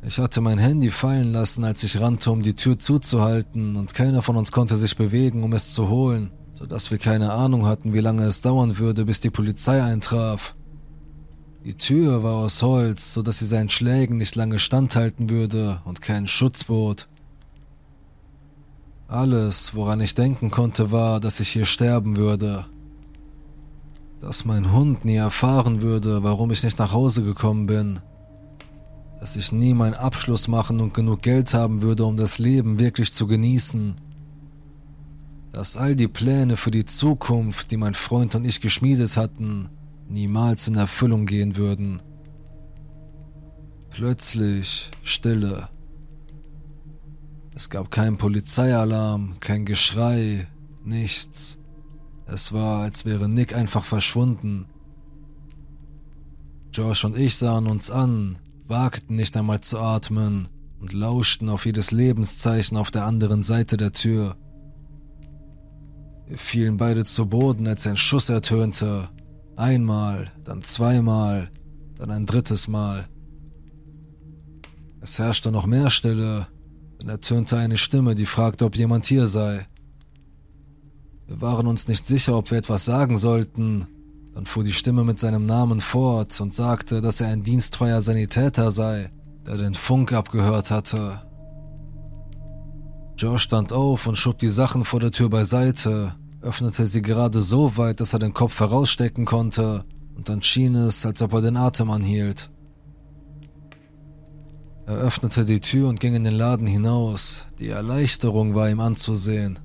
Ich 0.00 0.18
hatte 0.18 0.40
mein 0.40 0.58
Handy 0.58 0.90
fallen 0.90 1.32
lassen, 1.32 1.64
als 1.64 1.82
ich 1.82 2.00
rannte, 2.00 2.30
um 2.30 2.40
die 2.40 2.54
Tür 2.54 2.78
zuzuhalten, 2.78 3.76
und 3.76 3.92
keiner 3.92 4.22
von 4.22 4.36
uns 4.36 4.52
konnte 4.52 4.76
sich 4.78 4.96
bewegen, 4.96 5.42
um 5.42 5.52
es 5.52 5.74
zu 5.74 5.90
holen, 5.90 6.32
sodass 6.58 6.90
wir 6.90 6.98
keine 6.98 7.32
Ahnung 7.32 7.66
hatten, 7.66 7.92
wie 7.94 8.00
lange 8.00 8.24
es 8.24 8.40
dauern 8.40 8.78
würde, 8.78 9.04
bis 9.04 9.20
die 9.20 9.30
Polizei 9.30 9.80
eintraf. 9.80 10.56
Die 11.64 11.76
Tür 11.76 12.24
war 12.24 12.34
aus 12.34 12.62
Holz, 12.62 13.14
sodass 13.14 13.38
sie 13.38 13.46
seinen 13.46 13.70
Schlägen 13.70 14.16
nicht 14.16 14.34
lange 14.34 14.58
standhalten 14.58 15.30
würde 15.30 15.80
und 15.84 16.02
keinen 16.02 16.26
Schutz 16.26 16.64
bot. 16.64 17.06
Alles, 19.06 19.76
woran 19.76 20.00
ich 20.00 20.16
denken 20.16 20.50
konnte, 20.50 20.90
war, 20.90 21.20
dass 21.20 21.38
ich 21.38 21.50
hier 21.50 21.64
sterben 21.64 22.16
würde. 22.16 22.64
Dass 24.20 24.44
mein 24.44 24.72
Hund 24.72 25.04
nie 25.04 25.16
erfahren 25.16 25.80
würde, 25.80 26.24
warum 26.24 26.50
ich 26.50 26.64
nicht 26.64 26.80
nach 26.80 26.92
Hause 26.92 27.22
gekommen 27.22 27.66
bin. 27.66 28.00
Dass 29.20 29.36
ich 29.36 29.52
nie 29.52 29.74
meinen 29.74 29.94
Abschluss 29.94 30.48
machen 30.48 30.80
und 30.80 30.92
genug 30.92 31.22
Geld 31.22 31.54
haben 31.54 31.82
würde, 31.82 32.04
um 32.04 32.16
das 32.16 32.38
Leben 32.38 32.80
wirklich 32.80 33.12
zu 33.12 33.28
genießen. 33.28 34.07
Dass 35.52 35.76
all 35.76 35.96
die 35.96 36.08
Pläne 36.08 36.56
für 36.56 36.70
die 36.70 36.84
Zukunft, 36.84 37.70
die 37.70 37.76
mein 37.76 37.94
Freund 37.94 38.34
und 38.34 38.44
ich 38.44 38.60
geschmiedet 38.60 39.16
hatten, 39.16 39.70
niemals 40.08 40.68
in 40.68 40.76
Erfüllung 40.76 41.26
gehen 41.26 41.56
würden. 41.56 42.02
Plötzlich 43.90 44.90
Stille. 45.02 45.68
Es 47.54 47.70
gab 47.70 47.90
keinen 47.90 48.18
Polizeialarm, 48.18 49.40
kein 49.40 49.64
Geschrei, 49.64 50.46
nichts. 50.84 51.58
Es 52.26 52.52
war, 52.52 52.82
als 52.82 53.04
wäre 53.04 53.28
Nick 53.28 53.54
einfach 53.54 53.84
verschwunden. 53.84 54.66
Josh 56.72 57.04
und 57.04 57.16
ich 57.16 57.36
sahen 57.36 57.66
uns 57.66 57.90
an, 57.90 58.38
wagten 58.68 59.16
nicht 59.16 59.36
einmal 59.36 59.60
zu 59.62 59.78
atmen 59.80 60.48
und 60.78 60.92
lauschten 60.92 61.48
auf 61.48 61.66
jedes 61.66 61.90
Lebenszeichen 61.90 62.76
auf 62.76 62.90
der 62.90 63.04
anderen 63.04 63.42
Seite 63.42 63.76
der 63.76 63.92
Tür. 63.92 64.36
Wir 66.28 66.36
fielen 66.36 66.76
beide 66.76 67.04
zu 67.04 67.24
Boden, 67.24 67.66
als 67.66 67.86
ein 67.86 67.96
Schuss 67.96 68.28
ertönte. 68.28 69.08
Einmal, 69.56 70.30
dann 70.44 70.60
zweimal, 70.60 71.50
dann 71.96 72.10
ein 72.10 72.26
drittes 72.26 72.68
Mal. 72.68 73.08
Es 75.00 75.18
herrschte 75.18 75.50
noch 75.50 75.64
mehr 75.64 75.88
Stille, 75.88 76.46
dann 76.98 77.08
ertönte 77.08 77.56
eine 77.56 77.78
Stimme, 77.78 78.14
die 78.14 78.26
fragte, 78.26 78.66
ob 78.66 78.76
jemand 78.76 79.06
hier 79.06 79.26
sei. 79.26 79.66
Wir 81.26 81.40
waren 81.40 81.66
uns 81.66 81.88
nicht 81.88 82.06
sicher, 82.06 82.36
ob 82.36 82.50
wir 82.50 82.58
etwas 82.58 82.84
sagen 82.84 83.16
sollten. 83.16 83.86
Dann 84.34 84.44
fuhr 84.44 84.64
die 84.64 84.72
Stimme 84.72 85.04
mit 85.04 85.18
seinem 85.18 85.46
Namen 85.46 85.80
fort 85.80 86.38
und 86.42 86.54
sagte, 86.54 87.00
dass 87.00 87.22
er 87.22 87.28
ein 87.28 87.42
diensttreuer 87.42 88.02
Sanitäter 88.02 88.70
sei, 88.70 89.10
der 89.46 89.56
den 89.56 89.74
Funk 89.74 90.12
abgehört 90.12 90.70
hatte. 90.70 91.22
George 93.18 93.40
stand 93.40 93.72
auf 93.72 94.06
und 94.06 94.16
schob 94.16 94.38
die 94.38 94.48
Sachen 94.48 94.84
vor 94.84 95.00
der 95.00 95.10
Tür 95.10 95.28
beiseite, 95.28 96.14
öffnete 96.40 96.86
sie 96.86 97.02
gerade 97.02 97.42
so 97.42 97.76
weit, 97.76 97.98
dass 97.98 98.12
er 98.12 98.20
den 98.20 98.32
Kopf 98.32 98.60
herausstecken 98.60 99.24
konnte, 99.24 99.84
und 100.16 100.28
dann 100.28 100.40
schien 100.40 100.76
es, 100.76 101.04
als 101.04 101.20
ob 101.20 101.32
er 101.32 101.40
den 101.40 101.56
Atem 101.56 101.90
anhielt. 101.90 102.48
Er 104.86 104.98
öffnete 104.98 105.44
die 105.44 105.58
Tür 105.58 105.88
und 105.88 105.98
ging 105.98 106.14
in 106.14 106.22
den 106.22 106.34
Laden 106.34 106.68
hinaus. 106.68 107.46
Die 107.58 107.70
Erleichterung 107.70 108.54
war 108.54 108.70
ihm 108.70 108.78
anzusehen. 108.78 109.58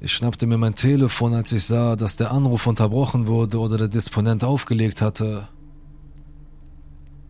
Ich 0.00 0.12
schnappte 0.12 0.48
mir 0.48 0.58
mein 0.58 0.74
Telefon, 0.74 1.34
als 1.34 1.52
ich 1.52 1.62
sah, 1.64 1.94
dass 1.94 2.16
der 2.16 2.32
Anruf 2.32 2.66
unterbrochen 2.66 3.28
wurde 3.28 3.60
oder 3.60 3.78
der 3.78 3.88
Disponent 3.88 4.42
aufgelegt 4.42 5.00
hatte. 5.02 5.48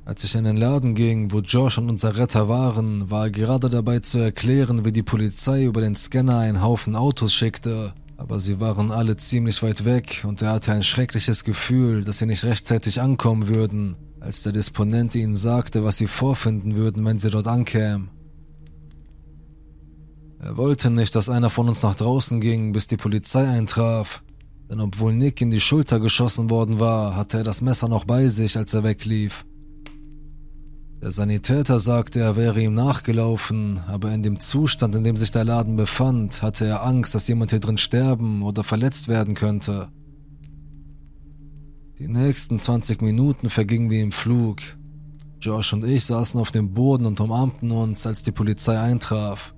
Als 0.08 0.24
ich 0.24 0.34
in 0.34 0.44
den 0.44 0.56
Laden 0.56 0.94
ging, 0.94 1.32
wo 1.32 1.40
Josh 1.40 1.76
und 1.76 1.90
unser 1.90 2.16
Retter 2.16 2.48
waren, 2.48 3.10
war 3.10 3.24
er 3.24 3.30
gerade 3.30 3.68
dabei 3.68 3.98
zu 3.98 4.16
erklären, 4.16 4.86
wie 4.86 4.90
die 4.90 5.02
Polizei 5.02 5.64
über 5.64 5.82
den 5.82 5.94
Scanner 5.96 6.38
einen 6.38 6.62
Haufen 6.62 6.96
Autos 6.96 7.34
schickte, 7.34 7.92
aber 8.16 8.40
sie 8.40 8.58
waren 8.58 8.90
alle 8.90 9.18
ziemlich 9.18 9.62
weit 9.62 9.84
weg 9.84 10.24
und 10.26 10.40
er 10.40 10.52
hatte 10.52 10.72
ein 10.72 10.82
schreckliches 10.82 11.44
Gefühl, 11.44 12.04
dass 12.04 12.20
sie 12.20 12.26
nicht 12.26 12.42
rechtzeitig 12.44 13.02
ankommen 13.02 13.48
würden 13.48 13.98
als 14.18 14.42
der 14.44 14.52
Disponent 14.52 15.14
ihnen 15.14 15.36
sagte, 15.36 15.84
was 15.84 15.98
sie 15.98 16.06
vorfinden 16.06 16.74
würden, 16.74 17.04
wenn 17.04 17.18
sie 17.18 17.28
dort 17.28 17.46
ankämen. 17.46 18.08
Er 20.38 20.56
wollte 20.56 20.88
nicht, 20.88 21.14
dass 21.16 21.28
einer 21.28 21.50
von 21.50 21.68
uns 21.68 21.82
nach 21.82 21.96
draußen 21.96 22.40
ging, 22.40 22.72
bis 22.72 22.86
die 22.86 22.96
Polizei 22.96 23.46
eintraf, 23.46 24.22
denn 24.70 24.80
obwohl 24.80 25.12
Nick 25.12 25.42
in 25.42 25.50
die 25.50 25.60
Schulter 25.60 26.00
geschossen 26.00 26.48
worden 26.48 26.80
war, 26.80 27.14
hatte 27.14 27.36
er 27.36 27.44
das 27.44 27.60
Messer 27.60 27.88
noch 27.88 28.06
bei 28.06 28.28
sich, 28.28 28.56
als 28.56 28.72
er 28.72 28.84
weglief. 28.84 29.44
Der 31.00 31.12
Sanitäter 31.12 31.78
sagte, 31.78 32.18
er 32.18 32.36
wäre 32.36 32.60
ihm 32.60 32.74
nachgelaufen, 32.74 33.80
aber 33.86 34.12
in 34.12 34.24
dem 34.24 34.40
Zustand, 34.40 34.96
in 34.96 35.04
dem 35.04 35.16
sich 35.16 35.30
der 35.30 35.44
Laden 35.44 35.76
befand, 35.76 36.42
hatte 36.42 36.66
er 36.66 36.84
Angst, 36.84 37.14
dass 37.14 37.28
jemand 37.28 37.50
hier 37.50 37.60
drin 37.60 37.78
sterben 37.78 38.42
oder 38.42 38.64
verletzt 38.64 39.06
werden 39.06 39.34
könnte. 39.34 39.88
Die 42.00 42.08
nächsten 42.08 42.58
20 42.58 43.00
Minuten 43.00 43.48
vergingen 43.48 43.90
wie 43.90 44.00
im 44.00 44.10
Flug. 44.10 44.58
Josh 45.40 45.72
und 45.72 45.84
ich 45.84 46.04
saßen 46.04 46.40
auf 46.40 46.50
dem 46.50 46.74
Boden 46.74 47.06
und 47.06 47.20
umarmten 47.20 47.70
uns, 47.70 48.04
als 48.04 48.24
die 48.24 48.32
Polizei 48.32 48.78
eintraf. 48.78 49.54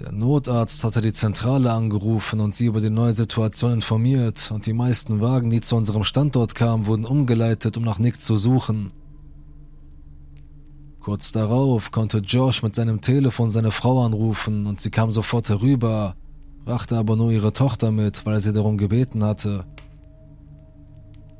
Der 0.00 0.10
Notarzt 0.10 0.82
hatte 0.82 1.00
die 1.00 1.12
Zentrale 1.12 1.72
angerufen 1.72 2.40
und 2.40 2.56
sie 2.56 2.66
über 2.66 2.80
die 2.80 2.90
neue 2.90 3.12
Situation 3.12 3.74
informiert 3.74 4.50
und 4.52 4.66
die 4.66 4.72
meisten 4.72 5.20
Wagen, 5.20 5.48
die 5.50 5.60
zu 5.60 5.76
unserem 5.76 6.02
Standort 6.02 6.56
kamen, 6.56 6.86
wurden 6.86 7.04
umgeleitet, 7.04 7.76
um 7.76 7.84
nach 7.84 8.00
Nick 8.00 8.20
zu 8.20 8.36
suchen. 8.36 8.92
Kurz 11.02 11.32
darauf 11.32 11.90
konnte 11.90 12.18
Josh 12.18 12.62
mit 12.62 12.76
seinem 12.76 13.00
Telefon 13.00 13.50
seine 13.50 13.72
Frau 13.72 14.06
anrufen 14.06 14.66
und 14.66 14.80
sie 14.80 14.90
kam 14.90 15.10
sofort 15.10 15.48
herüber, 15.48 16.14
brachte 16.64 16.96
aber 16.96 17.16
nur 17.16 17.32
ihre 17.32 17.52
Tochter 17.52 17.90
mit, 17.90 18.24
weil 18.24 18.34
er 18.34 18.40
sie 18.40 18.52
darum 18.52 18.78
gebeten 18.78 19.24
hatte. 19.24 19.64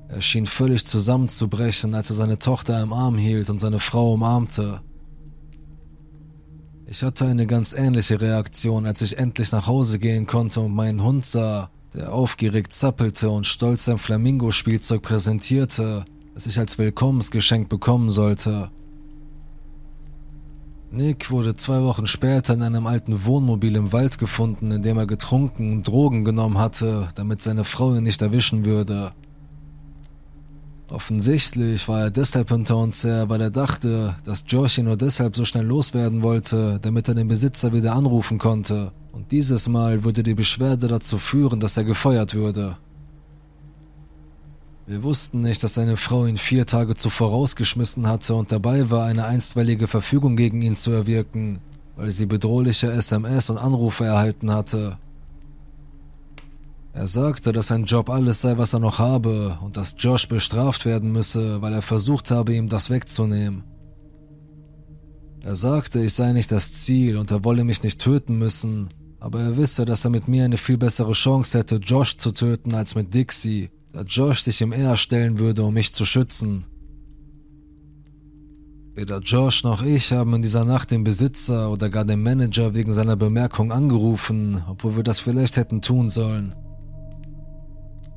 Er 0.09 0.21
schien 0.21 0.47
völlig 0.47 0.85
zusammenzubrechen, 0.85 1.95
als 1.95 2.11
er 2.11 2.17
seine 2.17 2.41
Tochter 2.41 2.83
im 2.83 2.93
Arm 2.93 3.17
hielt 3.17 3.51
und 3.51 3.61
seine 3.61 3.79
Frau 3.79 4.15
umarmte. 4.15 4.81
Ich 6.87 7.05
hatte 7.05 7.27
eine 7.27 7.47
ganz 7.47 7.73
ähnliche 7.73 8.21
Reaktion, 8.21 8.85
als 8.85 9.01
ich 9.01 9.17
endlich 9.17 9.53
nach 9.53 9.69
Hause 9.69 10.01
gehen 10.01 10.27
konnte 10.27 10.61
und 10.61 10.75
meinen 10.75 11.05
Hund 11.05 11.25
sah, 11.25 11.71
der 11.95 12.13
aufgeregt 12.13 12.73
zappelte 12.73 13.31
und 13.31 13.47
stolz 13.47 13.85
sein 13.85 13.99
Flamingo-Spielzeug 13.99 15.03
präsentierte, 15.03 16.05
das 16.35 16.47
ich 16.47 16.59
als 16.59 16.79
Willkommensgeschenk 16.79 17.69
bekommen 17.69 18.11
sollte. 18.11 18.73
Nick 20.95 21.31
wurde 21.31 21.55
zwei 21.55 21.81
Wochen 21.81 22.07
später 22.07 22.53
in 22.53 22.63
einem 22.63 22.87
alten 22.87 23.25
Wohnmobil 23.25 23.77
im 23.77 23.93
Wald 23.93 24.19
gefunden, 24.19 24.71
in 24.71 24.83
dem 24.83 24.99
er 24.99 25.07
getrunken 25.07 25.73
und 25.73 25.89
Drogen 25.89 26.23
genommen 26.23 26.59
hatte, 26.59 27.09
damit 27.15 27.41
seine 27.41 27.65
Frau 27.65 27.95
ihn 27.95 28.05
nicht 28.05 28.21
erwischen 28.21 28.67
würde. 28.67 29.13
Offensichtlich 30.91 31.89
war 31.89 32.01
er 32.03 32.11
deshalb 32.11 32.51
hinter 32.51 32.77
uns 32.77 33.05
her, 33.05 33.31
weil 33.31 33.41
er 33.41 33.51
dachte, 33.51 34.15
dass 34.25 34.45
Josh 34.47 34.77
ihn 34.77 34.85
nur 34.85 34.99
deshalb 34.99 35.35
so 35.35 35.47
schnell 35.47 35.65
loswerden 35.65 36.23
wollte, 36.23 36.79
damit 36.83 37.09
er 37.09 37.15
den 37.15 37.29
Besitzer 37.29 37.73
wieder 37.73 37.95
anrufen 37.95 38.37
konnte. 38.37 38.93
Und 39.13 39.33
dieses 39.33 39.69
Mal 39.69 40.05
würde 40.05 40.23
die 40.23 40.35
Beschwerde 40.35 40.89
dazu 40.89 41.17
führen, 41.17 41.59
dass 41.59 41.79
er 41.79 41.85
gefeuert 41.85 42.35
würde. 42.35 42.77
Wir 44.85 45.05
wussten 45.05 45.41
nicht, 45.41 45.63
dass 45.63 45.75
seine 45.75 45.97
Frau 45.97 46.27
ihn 46.27 46.37
vier 46.37 46.67
Tage 46.67 46.97
zuvor 46.97 47.31
rausgeschmissen 47.31 48.09
hatte 48.09 48.35
und 48.35 48.51
dabei 48.51 48.91
war, 48.91 49.07
eine 49.07 49.27
einstweilige 49.27 49.87
Verfügung 49.87 50.35
gegen 50.35 50.61
ihn 50.61 50.75
zu 50.75 50.91
erwirken, 50.91 51.61
weil 51.95 52.11
sie 52.11 52.27
bedrohliche 52.27 52.91
SMS 52.91 53.49
und 53.51 53.59
Anrufe 53.59 54.05
erhalten 54.05 54.51
hatte. 54.51 54.99
Er 56.93 57.07
sagte, 57.07 57.53
dass 57.53 57.69
sein 57.69 57.85
Job 57.85 58.11
alles 58.11 58.43
sei, 58.43 58.59
was 58.59 58.73
er 58.73 58.81
noch 58.81 58.99
habe 58.99 59.57
und 59.63 59.77
dass 59.77 59.95
Josh 59.97 60.29
bestraft 60.29 60.85
werden 60.85 61.13
müsse, 61.13 61.63
weil 61.63 61.73
er 61.73 61.83
versucht 61.83 62.33
habe, 62.33 62.53
ihm 62.53 62.69
das 62.69 62.91
wegzunehmen. 62.91 63.63
Er 65.43 65.55
sagte, 65.55 66.03
ich 66.03 66.13
sei 66.13 66.33
nicht 66.33 66.51
das 66.51 66.73
Ziel 66.73 67.17
und 67.17 67.31
er 67.31 67.45
wolle 67.45 67.65
mich 67.65 67.83
nicht 67.85 68.01
töten 68.01 68.37
müssen, 68.37 68.89
aber 69.21 69.41
er 69.41 69.57
wisse, 69.57 69.85
dass 69.85 70.05
er 70.05 70.11
mit 70.11 70.27
mir 70.27 70.45
eine 70.45 70.59
viel 70.59 70.77
bessere 70.77 71.13
Chance 71.13 71.59
hätte, 71.59 71.77
Josh 71.77 72.17
zu 72.17 72.33
töten 72.33 72.75
als 72.75 72.97
mit 72.97 73.15
Dixie 73.15 73.71
da 73.93 74.03
Josh 74.03 74.41
sich 74.41 74.61
ihm 74.61 74.73
eher 74.73 74.97
stellen 74.97 75.39
würde, 75.39 75.63
um 75.63 75.75
mich 75.75 75.93
zu 75.93 76.05
schützen. 76.05 76.65
Weder 78.95 79.21
Josh 79.21 79.65
noch 79.65 79.83
ich 79.83 80.13
haben 80.13 80.35
in 80.35 80.43
dieser 80.43 80.65
Nacht 80.65 80.91
den 80.91 81.05
Besitzer 81.05 81.71
oder 81.71 81.89
gar 81.89 82.05
den 82.05 82.23
Manager 82.23 82.75
wegen 82.75 82.93
seiner 82.93 83.17
Bemerkung 83.17 83.73
angerufen, 83.73 84.63
obwohl 84.69 84.97
wir 84.97 85.03
das 85.03 85.21
vielleicht 85.21 85.57
hätten 85.57 85.81
tun 85.81 86.11
sollen. 86.11 86.55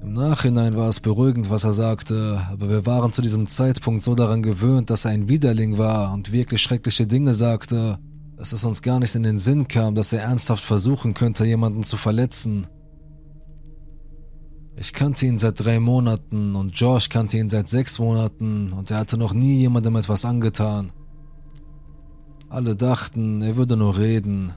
Im 0.02 0.14
Nachhinein 0.14 0.76
war 0.76 0.90
es 0.90 1.00
beruhigend, 1.00 1.50
was 1.50 1.64
er 1.64 1.74
sagte, 1.74 2.42
aber 2.52 2.70
wir 2.70 2.86
waren 2.86 3.12
zu 3.12 3.22
diesem 3.22 3.48
Zeitpunkt 3.48 4.04
so 4.04 4.16
daran 4.16 4.44
gewöhnt, 4.44 4.90
dass 4.90 5.06
er 5.06 5.12
ein 5.12 5.30
Widerling 5.30 5.78
war 5.78 6.14
und 6.14 6.32
wirklich 6.32 6.62
schreckliche 6.62 7.08
Dinge 7.08 7.34
sagte, 7.34 7.98
dass 8.36 8.52
es 8.52 8.66
uns 8.66 8.82
gar 8.82 9.00
nicht 9.00 9.16
in 9.16 9.24
den 9.24 9.40
Sinn 9.40 9.68
kam, 9.68 9.96
dass 9.96 10.14
er 10.14 10.24
ernsthaft 10.24 10.64
versuchen 10.64 11.14
könnte, 11.14 11.46
jemanden 11.46 11.84
zu 11.84 11.98
verletzen. 11.98 12.68
Ich 14.78 14.92
kannte 14.92 15.26
ihn 15.26 15.40
seit 15.40 15.64
drei 15.64 15.80
Monaten 15.80 16.56
und 16.56 16.78
Josh 16.78 17.08
kannte 17.08 17.38
ihn 17.38 17.50
seit 17.50 17.70
sechs 17.70 17.98
Monaten 17.98 18.74
und 18.74 18.92
er 18.92 18.98
hatte 18.98 19.18
noch 19.18 19.34
nie 19.34 19.58
jemandem 19.60 19.96
etwas 19.96 20.26
angetan. 20.26 20.92
Alle 22.50 22.76
dachten, 22.76 23.42
er 23.42 23.56
würde 23.56 23.78
nur 23.78 23.98
reden. 23.98 24.54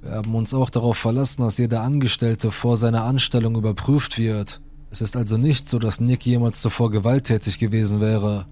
Wir 0.00 0.12
haben 0.12 0.34
uns 0.34 0.54
auch 0.54 0.70
darauf 0.70 0.96
verlassen, 0.96 1.42
dass 1.42 1.58
jeder 1.58 1.82
Angestellte 1.82 2.52
vor 2.52 2.76
seiner 2.76 3.02
Anstellung 3.02 3.56
überprüft 3.56 4.16
wird. 4.16 4.60
Es 4.90 5.02
ist 5.02 5.16
also 5.16 5.36
nicht 5.36 5.68
so, 5.68 5.80
dass 5.80 6.00
Nick 6.00 6.24
jemals 6.24 6.60
zuvor 6.60 6.90
gewalttätig 6.90 7.58
gewesen 7.58 8.00
wäre. 8.00 8.46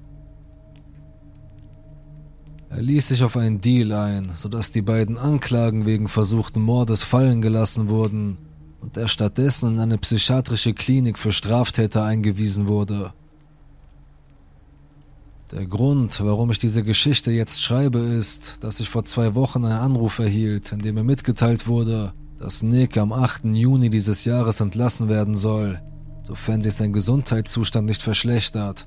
Er 2.68 2.82
ließ 2.82 3.08
sich 3.08 3.22
auf 3.22 3.36
einen 3.36 3.60
Deal 3.60 3.92
ein, 3.92 4.32
sodass 4.34 4.72
die 4.72 4.82
beiden 4.82 5.18
Anklagen 5.18 5.86
wegen 5.86 6.08
versuchten 6.08 6.60
Mordes 6.60 7.04
fallen 7.04 7.40
gelassen 7.40 7.88
wurden 7.88 8.38
und 8.86 8.96
er 8.96 9.08
stattdessen 9.08 9.74
in 9.74 9.80
eine 9.80 9.98
psychiatrische 9.98 10.72
Klinik 10.72 11.18
für 11.18 11.32
Straftäter 11.32 12.04
eingewiesen 12.04 12.68
wurde. 12.68 13.12
Der 15.50 15.66
Grund, 15.66 16.20
warum 16.24 16.52
ich 16.52 16.60
diese 16.60 16.84
Geschichte 16.84 17.32
jetzt 17.32 17.62
schreibe, 17.62 17.98
ist, 17.98 18.58
dass 18.60 18.78
ich 18.78 18.88
vor 18.88 19.04
zwei 19.04 19.34
Wochen 19.34 19.64
einen 19.64 19.78
Anruf 19.78 20.20
erhielt, 20.20 20.70
in 20.70 20.78
dem 20.78 20.94
mir 20.94 21.02
mitgeteilt 21.02 21.66
wurde, 21.66 22.12
dass 22.38 22.62
Nick 22.62 22.96
am 22.96 23.12
8. 23.12 23.46
Juni 23.46 23.90
dieses 23.90 24.24
Jahres 24.24 24.60
entlassen 24.60 25.08
werden 25.08 25.36
soll, 25.36 25.82
sofern 26.22 26.62
sich 26.62 26.74
sein 26.74 26.92
Gesundheitszustand 26.92 27.88
nicht 27.88 28.02
verschlechtert. 28.02 28.86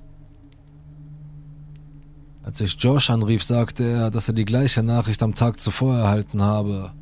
Als 2.42 2.62
ich 2.62 2.78
Josh 2.80 3.10
anrief, 3.10 3.44
sagte 3.44 3.84
er, 3.84 4.12
dass 4.12 4.30
er 4.30 4.34
die 4.34 4.46
gleiche 4.46 4.82
Nachricht 4.82 5.22
am 5.24 5.36
Tag 5.36 5.60
zuvor 5.60 5.98
erhalten 5.98 6.42
habe. 6.42 6.94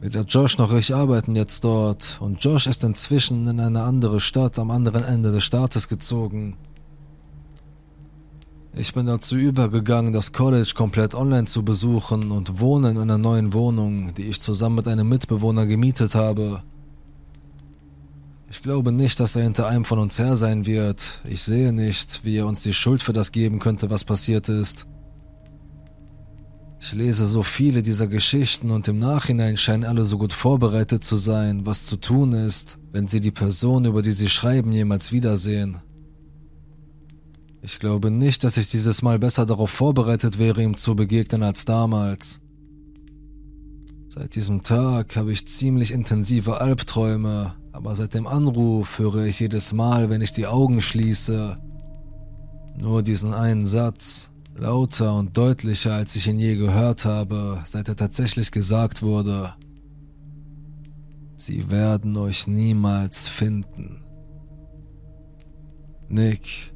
Weder 0.00 0.22
Josh 0.22 0.58
noch 0.58 0.72
ich 0.74 0.94
arbeiten 0.94 1.34
jetzt 1.34 1.64
dort 1.64 2.18
und 2.20 2.44
Josh 2.44 2.66
ist 2.66 2.84
inzwischen 2.84 3.46
in 3.46 3.58
eine 3.60 3.82
andere 3.82 4.20
Stadt 4.20 4.58
am 4.58 4.70
anderen 4.70 5.02
Ende 5.02 5.32
des 5.32 5.42
Staates 5.42 5.88
gezogen. 5.88 6.56
Ich 8.78 8.92
bin 8.92 9.06
dazu 9.06 9.36
übergegangen, 9.36 10.12
das 10.12 10.32
College 10.32 10.72
komplett 10.74 11.14
online 11.14 11.46
zu 11.46 11.64
besuchen 11.64 12.30
und 12.30 12.60
wohne 12.60 12.90
in 12.90 12.98
einer 12.98 13.16
neuen 13.16 13.54
Wohnung, 13.54 14.12
die 14.12 14.24
ich 14.24 14.38
zusammen 14.38 14.76
mit 14.76 14.86
einem 14.86 15.08
Mitbewohner 15.08 15.64
gemietet 15.64 16.14
habe. 16.14 16.62
Ich 18.50 18.62
glaube 18.62 18.92
nicht, 18.92 19.18
dass 19.18 19.34
er 19.34 19.44
hinter 19.44 19.66
einem 19.66 19.86
von 19.86 19.98
uns 19.98 20.18
her 20.18 20.36
sein 20.36 20.66
wird. 20.66 21.22
Ich 21.24 21.42
sehe 21.42 21.72
nicht, 21.72 22.22
wie 22.24 22.36
er 22.36 22.46
uns 22.46 22.62
die 22.62 22.74
Schuld 22.74 23.02
für 23.02 23.14
das 23.14 23.32
geben 23.32 23.60
könnte, 23.60 23.88
was 23.88 24.04
passiert 24.04 24.50
ist. 24.50 24.86
Ich 26.78 26.92
lese 26.92 27.26
so 27.26 27.42
viele 27.42 27.82
dieser 27.82 28.06
Geschichten 28.06 28.70
und 28.70 28.86
im 28.88 28.98
Nachhinein 28.98 29.56
scheinen 29.56 29.84
alle 29.84 30.04
so 30.04 30.18
gut 30.18 30.32
vorbereitet 30.32 31.04
zu 31.04 31.16
sein, 31.16 31.64
was 31.64 31.86
zu 31.86 31.96
tun 31.96 32.32
ist, 32.32 32.78
wenn 32.92 33.08
sie 33.08 33.20
die 33.20 33.30
Person, 33.30 33.86
über 33.86 34.02
die 34.02 34.12
sie 34.12 34.28
schreiben, 34.28 34.72
jemals 34.72 35.10
wiedersehen. 35.10 35.78
Ich 37.62 37.80
glaube 37.80 38.10
nicht, 38.10 38.44
dass 38.44 38.58
ich 38.58 38.68
dieses 38.68 39.02
Mal 39.02 39.18
besser 39.18 39.46
darauf 39.46 39.70
vorbereitet 39.70 40.38
wäre, 40.38 40.62
ihm 40.62 40.76
zu 40.76 40.94
begegnen 40.94 41.42
als 41.42 41.64
damals. 41.64 42.40
Seit 44.08 44.34
diesem 44.34 44.62
Tag 44.62 45.16
habe 45.16 45.32
ich 45.32 45.48
ziemlich 45.48 45.90
intensive 45.92 46.60
Albträume, 46.60 47.54
aber 47.72 47.96
seit 47.96 48.14
dem 48.14 48.26
Anruf 48.26 48.98
höre 48.98 49.24
ich 49.24 49.40
jedes 49.40 49.72
Mal, 49.72 50.10
wenn 50.10 50.22
ich 50.22 50.32
die 50.32 50.46
Augen 50.46 50.80
schließe, 50.80 51.58
nur 52.78 53.02
diesen 53.02 53.34
einen 53.34 53.66
Satz. 53.66 54.30
Lauter 54.58 55.14
und 55.14 55.36
deutlicher, 55.36 55.94
als 55.94 56.16
ich 56.16 56.26
ihn 56.26 56.38
je 56.38 56.56
gehört 56.56 57.04
habe, 57.04 57.62
seit 57.68 57.88
er 57.88 57.96
tatsächlich 57.96 58.50
gesagt 58.50 59.02
wurde. 59.02 59.54
Sie 61.36 61.70
werden 61.70 62.16
euch 62.16 62.46
niemals 62.46 63.28
finden. 63.28 64.02
Nick, 66.08 66.72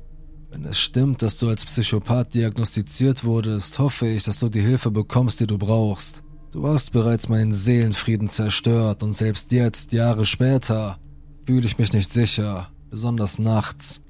wenn 0.50 0.64
es 0.64 0.78
stimmt, 0.78 1.22
dass 1.22 1.36
du 1.38 1.48
als 1.48 1.64
Psychopath 1.64 2.34
diagnostiziert 2.34 3.24
wurdest, 3.24 3.78
hoffe 3.78 4.06
ich, 4.08 4.24
dass 4.24 4.40
du 4.40 4.48
die 4.48 4.60
Hilfe 4.60 4.90
bekommst, 4.90 5.40
die 5.40 5.46
du 5.46 5.56
brauchst. 5.56 6.22
Du 6.50 6.66
hast 6.66 6.92
bereits 6.92 7.28
meinen 7.28 7.54
Seelenfrieden 7.54 8.28
zerstört 8.28 9.02
und 9.02 9.14
selbst 9.14 9.52
jetzt, 9.52 9.92
Jahre 9.92 10.26
später, 10.26 10.98
fühle 11.46 11.66
ich 11.66 11.78
mich 11.78 11.92
nicht 11.92 12.12
sicher, 12.12 12.70
besonders 12.90 13.38
nachts. 13.38 14.02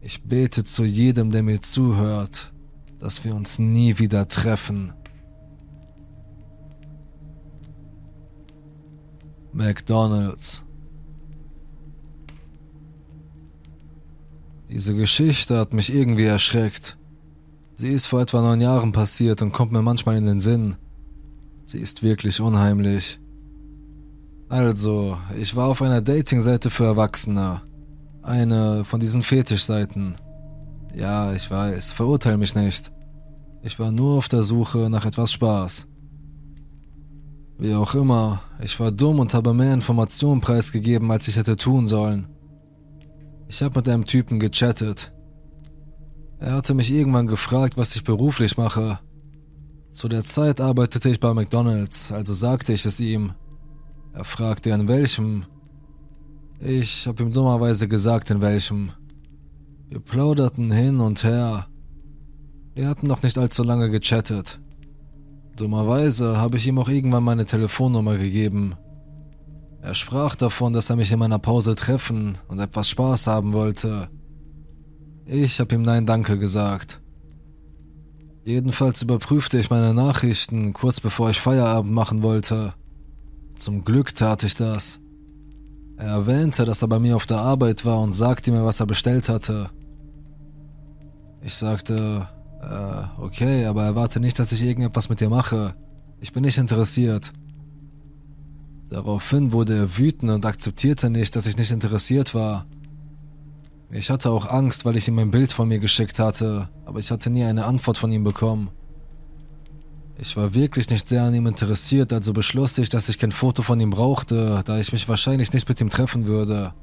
Ich 0.00 0.22
bete 0.22 0.64
zu 0.64 0.84
jedem, 0.84 1.30
der 1.30 1.42
mir 1.42 1.60
zuhört, 1.60 2.52
dass 2.98 3.24
wir 3.24 3.34
uns 3.34 3.58
nie 3.58 3.98
wieder 3.98 4.28
treffen. 4.28 4.92
McDonald's. 9.52 10.64
Diese 14.68 14.94
Geschichte 14.94 15.58
hat 15.58 15.72
mich 15.72 15.92
irgendwie 15.92 16.26
erschreckt. 16.26 16.98
Sie 17.74 17.88
ist 17.88 18.06
vor 18.06 18.20
etwa 18.20 18.42
neun 18.42 18.60
Jahren 18.60 18.92
passiert 18.92 19.40
und 19.40 19.52
kommt 19.52 19.72
mir 19.72 19.82
manchmal 19.82 20.16
in 20.16 20.26
den 20.26 20.40
Sinn. 20.40 20.76
Sie 21.64 21.78
ist 21.78 22.02
wirklich 22.02 22.40
unheimlich. 22.40 23.18
Also, 24.48 25.18
ich 25.36 25.54
war 25.56 25.68
auf 25.68 25.82
einer 25.82 26.00
Dating-Seite 26.00 26.70
für 26.70 26.84
Erwachsene. 26.84 27.62
Eine 28.28 28.84
von 28.84 29.00
diesen 29.00 29.22
Fetischseiten. 29.22 30.14
Ja, 30.94 31.32
ich 31.32 31.50
weiß, 31.50 31.92
verurteil 31.92 32.36
mich 32.36 32.54
nicht. 32.54 32.92
Ich 33.62 33.78
war 33.78 33.90
nur 33.90 34.18
auf 34.18 34.28
der 34.28 34.42
Suche 34.42 34.90
nach 34.90 35.06
etwas 35.06 35.32
Spaß. 35.32 35.88
Wie 37.56 37.74
auch 37.74 37.94
immer, 37.94 38.42
ich 38.62 38.78
war 38.80 38.92
dumm 38.92 39.20
und 39.20 39.32
habe 39.32 39.54
mehr 39.54 39.72
Informationen 39.72 40.42
preisgegeben, 40.42 41.10
als 41.10 41.26
ich 41.28 41.36
hätte 41.36 41.56
tun 41.56 41.88
sollen. 41.88 42.26
Ich 43.48 43.62
habe 43.62 43.78
mit 43.78 43.88
einem 43.88 44.04
Typen 44.04 44.38
gechattet. 44.38 45.10
Er 46.38 46.52
hatte 46.52 46.74
mich 46.74 46.92
irgendwann 46.92 47.28
gefragt, 47.28 47.78
was 47.78 47.96
ich 47.96 48.04
beruflich 48.04 48.58
mache. 48.58 48.98
Zu 49.92 50.06
der 50.06 50.24
Zeit 50.24 50.60
arbeitete 50.60 51.08
ich 51.08 51.18
bei 51.18 51.32
McDonald's, 51.32 52.12
also 52.12 52.34
sagte 52.34 52.74
ich 52.74 52.84
es 52.84 53.00
ihm. 53.00 53.32
Er 54.12 54.24
fragte 54.24 54.74
an 54.74 54.86
welchem, 54.86 55.46
ich 56.60 57.06
hab 57.06 57.20
ihm 57.20 57.32
dummerweise 57.32 57.88
gesagt, 57.88 58.30
in 58.30 58.40
welchem. 58.40 58.90
Wir 59.88 60.00
plauderten 60.00 60.70
hin 60.70 61.00
und 61.00 61.22
her. 61.24 61.66
Wir 62.74 62.88
hatten 62.88 63.06
noch 63.06 63.22
nicht 63.22 63.38
allzu 63.38 63.62
lange 63.62 63.90
gechattet. 63.90 64.60
Dummerweise 65.56 66.36
habe 66.36 66.56
ich 66.56 66.66
ihm 66.66 66.78
auch 66.78 66.88
irgendwann 66.88 67.24
meine 67.24 67.44
Telefonnummer 67.44 68.16
gegeben. 68.16 68.74
Er 69.80 69.94
sprach 69.94 70.34
davon, 70.34 70.72
dass 70.72 70.90
er 70.90 70.96
mich 70.96 71.12
in 71.12 71.18
meiner 71.18 71.38
Pause 71.38 71.74
treffen 71.74 72.36
und 72.48 72.58
etwas 72.58 72.88
Spaß 72.88 73.28
haben 73.28 73.52
wollte. 73.52 74.08
Ich 75.24 75.60
habe 75.60 75.74
ihm 75.74 75.82
Nein 75.82 76.06
Danke 76.06 76.38
gesagt. 76.38 77.00
Jedenfalls 78.44 79.02
überprüfte 79.02 79.58
ich 79.58 79.70
meine 79.70 79.94
Nachrichten 79.94 80.72
kurz 80.72 81.00
bevor 81.00 81.30
ich 81.30 81.40
Feierabend 81.40 81.92
machen 81.92 82.22
wollte. 82.22 82.74
Zum 83.56 83.84
Glück 83.84 84.14
tat 84.14 84.42
ich 84.42 84.54
das. 84.54 85.00
Er 85.98 86.10
erwähnte, 86.10 86.64
dass 86.64 86.82
er 86.82 86.88
bei 86.88 87.00
mir 87.00 87.16
auf 87.16 87.26
der 87.26 87.38
Arbeit 87.38 87.84
war 87.84 88.00
und 88.00 88.12
sagte 88.12 88.52
mir, 88.52 88.64
was 88.64 88.78
er 88.78 88.86
bestellt 88.86 89.28
hatte. 89.28 89.68
Ich 91.40 91.54
sagte, 91.54 92.28
äh, 92.62 93.20
okay, 93.22 93.66
aber 93.66 93.84
erwarte 93.84 94.20
nicht, 94.20 94.38
dass 94.38 94.52
ich 94.52 94.62
irgendetwas 94.62 95.08
mit 95.08 95.20
dir 95.20 95.28
mache. 95.28 95.74
Ich 96.20 96.32
bin 96.32 96.44
nicht 96.44 96.58
interessiert. 96.58 97.32
Daraufhin 98.88 99.52
wurde 99.52 99.76
er 99.76 99.98
wütend 99.98 100.30
und 100.30 100.46
akzeptierte 100.46 101.10
nicht, 101.10 101.34
dass 101.34 101.46
ich 101.46 101.56
nicht 101.56 101.72
interessiert 101.72 102.32
war. 102.32 102.66
Ich 103.90 104.10
hatte 104.10 104.30
auch 104.30 104.46
Angst, 104.46 104.84
weil 104.84 104.96
ich 104.96 105.08
ihm 105.08 105.18
ein 105.18 105.32
Bild 105.32 105.52
von 105.52 105.66
mir 105.66 105.80
geschickt 105.80 106.20
hatte, 106.20 106.68
aber 106.84 107.00
ich 107.00 107.10
hatte 107.10 107.28
nie 107.28 107.44
eine 107.44 107.64
Antwort 107.64 107.98
von 107.98 108.12
ihm 108.12 108.22
bekommen. 108.22 108.70
Ich 110.20 110.36
war 110.36 110.52
wirklich 110.52 110.90
nicht 110.90 111.08
sehr 111.08 111.22
an 111.22 111.34
ihm 111.34 111.46
interessiert, 111.46 112.12
also 112.12 112.32
beschloss 112.32 112.76
ich, 112.78 112.88
dass 112.88 113.08
ich 113.08 113.18
kein 113.18 113.30
Foto 113.30 113.62
von 113.62 113.78
ihm 113.78 113.90
brauchte, 113.90 114.62
da 114.64 114.80
ich 114.80 114.92
mich 114.92 115.08
wahrscheinlich 115.08 115.52
nicht 115.52 115.68
mit 115.68 115.80
ihm 115.80 115.90
treffen 115.90 116.26
würde. 116.26 116.74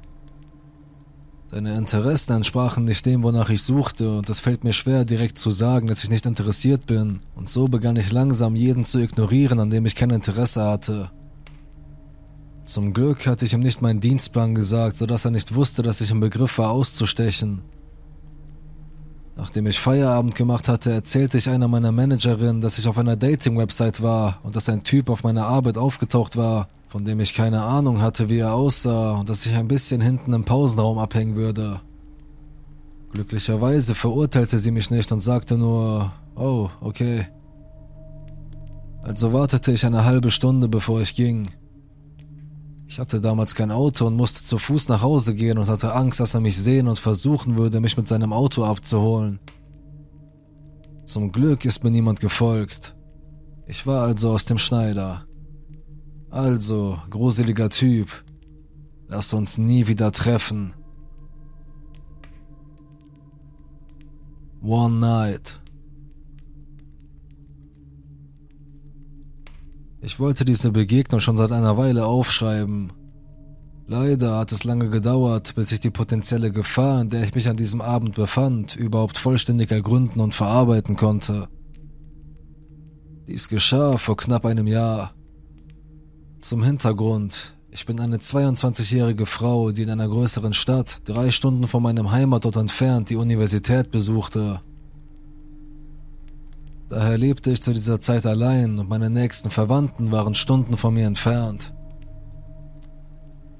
Seine 1.48 1.76
Interessen 1.76 2.32
entsprachen 2.32 2.84
nicht 2.86 3.04
dem, 3.04 3.22
wonach 3.22 3.50
ich 3.50 3.62
suchte, 3.62 4.16
und 4.16 4.30
es 4.30 4.40
fällt 4.40 4.64
mir 4.64 4.72
schwer, 4.72 5.04
direkt 5.04 5.38
zu 5.38 5.50
sagen, 5.50 5.86
dass 5.86 6.02
ich 6.02 6.10
nicht 6.10 6.24
interessiert 6.24 6.86
bin, 6.86 7.20
und 7.34 7.50
so 7.50 7.68
begann 7.68 7.96
ich 7.96 8.10
langsam 8.10 8.56
jeden 8.56 8.86
zu 8.86 8.98
ignorieren, 8.98 9.60
an 9.60 9.70
dem 9.70 9.84
ich 9.84 9.94
kein 9.94 10.10
Interesse 10.10 10.64
hatte. 10.64 11.10
Zum 12.64 12.94
Glück 12.94 13.26
hatte 13.26 13.44
ich 13.44 13.52
ihm 13.52 13.60
nicht 13.60 13.82
meinen 13.82 14.00
Dienstplan 14.00 14.54
gesagt, 14.54 14.96
sodass 14.96 15.26
er 15.26 15.30
nicht 15.30 15.54
wusste, 15.54 15.82
dass 15.82 16.00
ich 16.00 16.10
im 16.10 16.20
Begriff 16.20 16.56
war, 16.56 16.70
auszustechen. 16.70 17.62
Nachdem 19.36 19.66
ich 19.66 19.78
Feierabend 19.78 20.34
gemacht 20.34 20.66
hatte, 20.66 20.90
erzählte 20.92 21.36
ich 21.36 21.50
einer 21.50 21.68
meiner 21.68 21.92
Managerinnen, 21.92 22.62
dass 22.62 22.78
ich 22.78 22.88
auf 22.88 22.96
einer 22.96 23.16
Dating-Website 23.16 24.02
war 24.02 24.38
und 24.42 24.56
dass 24.56 24.70
ein 24.70 24.82
Typ 24.82 25.10
auf 25.10 25.24
meiner 25.24 25.46
Arbeit 25.46 25.76
aufgetaucht 25.76 26.38
war, 26.38 26.68
von 26.88 27.04
dem 27.04 27.20
ich 27.20 27.34
keine 27.34 27.62
Ahnung 27.62 28.00
hatte, 28.00 28.30
wie 28.30 28.38
er 28.38 28.54
aussah 28.54 29.12
und 29.12 29.28
dass 29.28 29.44
ich 29.44 29.54
ein 29.54 29.68
bisschen 29.68 30.00
hinten 30.00 30.32
im 30.32 30.44
Pausenraum 30.44 30.98
abhängen 30.98 31.36
würde. 31.36 31.80
Glücklicherweise 33.12 33.94
verurteilte 33.94 34.58
sie 34.58 34.70
mich 34.70 34.90
nicht 34.90 35.12
und 35.12 35.20
sagte 35.20 35.58
nur, 35.58 36.12
oh, 36.34 36.70
okay. 36.80 37.26
Also 39.02 39.34
wartete 39.34 39.70
ich 39.70 39.84
eine 39.84 40.04
halbe 40.04 40.30
Stunde, 40.30 40.66
bevor 40.66 41.02
ich 41.02 41.14
ging. 41.14 41.48
Ich 42.88 42.98
hatte 43.00 43.20
damals 43.20 43.54
kein 43.54 43.72
Auto 43.72 44.06
und 44.06 44.16
musste 44.16 44.44
zu 44.44 44.58
Fuß 44.58 44.88
nach 44.88 45.02
Hause 45.02 45.34
gehen 45.34 45.58
und 45.58 45.68
hatte 45.68 45.94
Angst, 45.94 46.20
dass 46.20 46.34
er 46.34 46.40
mich 46.40 46.56
sehen 46.56 46.88
und 46.88 46.98
versuchen 46.98 47.56
würde, 47.56 47.80
mich 47.80 47.96
mit 47.96 48.06
seinem 48.06 48.32
Auto 48.32 48.64
abzuholen. 48.64 49.40
Zum 51.04 51.32
Glück 51.32 51.64
ist 51.64 51.84
mir 51.84 51.90
niemand 51.90 52.20
gefolgt. 52.20 52.96
Ich 53.66 53.86
war 53.86 54.04
also 54.04 54.30
aus 54.30 54.44
dem 54.44 54.58
Schneider. 54.58 55.26
Also, 56.30 56.98
gruseliger 57.10 57.70
Typ, 57.70 58.08
lass 59.08 59.32
uns 59.32 59.58
nie 59.58 59.86
wieder 59.86 60.12
treffen. 60.12 60.74
One 64.62 64.96
Night. 64.96 65.60
Ich 70.06 70.20
wollte 70.20 70.44
diese 70.44 70.70
Begegnung 70.70 71.18
schon 71.18 71.36
seit 71.36 71.50
einer 71.50 71.76
Weile 71.76 72.06
aufschreiben. 72.06 72.92
Leider 73.88 74.36
hat 74.38 74.52
es 74.52 74.62
lange 74.62 74.88
gedauert, 74.88 75.56
bis 75.56 75.72
ich 75.72 75.80
die 75.80 75.90
potenzielle 75.90 76.52
Gefahr, 76.52 77.00
in 77.00 77.10
der 77.10 77.24
ich 77.24 77.34
mich 77.34 77.48
an 77.48 77.56
diesem 77.56 77.80
Abend 77.80 78.14
befand, 78.14 78.76
überhaupt 78.76 79.18
vollständig 79.18 79.72
ergründen 79.72 80.20
und 80.20 80.36
verarbeiten 80.36 80.94
konnte. 80.94 81.48
Dies 83.26 83.48
geschah 83.48 83.98
vor 83.98 84.16
knapp 84.16 84.46
einem 84.46 84.68
Jahr. 84.68 85.12
Zum 86.40 86.62
Hintergrund, 86.62 87.56
ich 87.72 87.84
bin 87.84 87.98
eine 87.98 88.18
22-jährige 88.18 89.26
Frau, 89.26 89.72
die 89.72 89.82
in 89.82 89.90
einer 89.90 90.06
größeren 90.06 90.54
Stadt, 90.54 91.00
drei 91.04 91.32
Stunden 91.32 91.66
von 91.66 91.82
meinem 91.82 92.12
Heimatort 92.12 92.58
entfernt, 92.58 93.10
die 93.10 93.16
Universität 93.16 93.90
besuchte 93.90 94.60
Daher 96.88 97.18
lebte 97.18 97.50
ich 97.50 97.62
zu 97.62 97.72
dieser 97.72 98.00
Zeit 98.00 98.26
allein 98.26 98.78
und 98.78 98.88
meine 98.88 99.10
nächsten 99.10 99.50
Verwandten 99.50 100.12
waren 100.12 100.34
Stunden 100.34 100.76
von 100.76 100.94
mir 100.94 101.06
entfernt. 101.06 101.74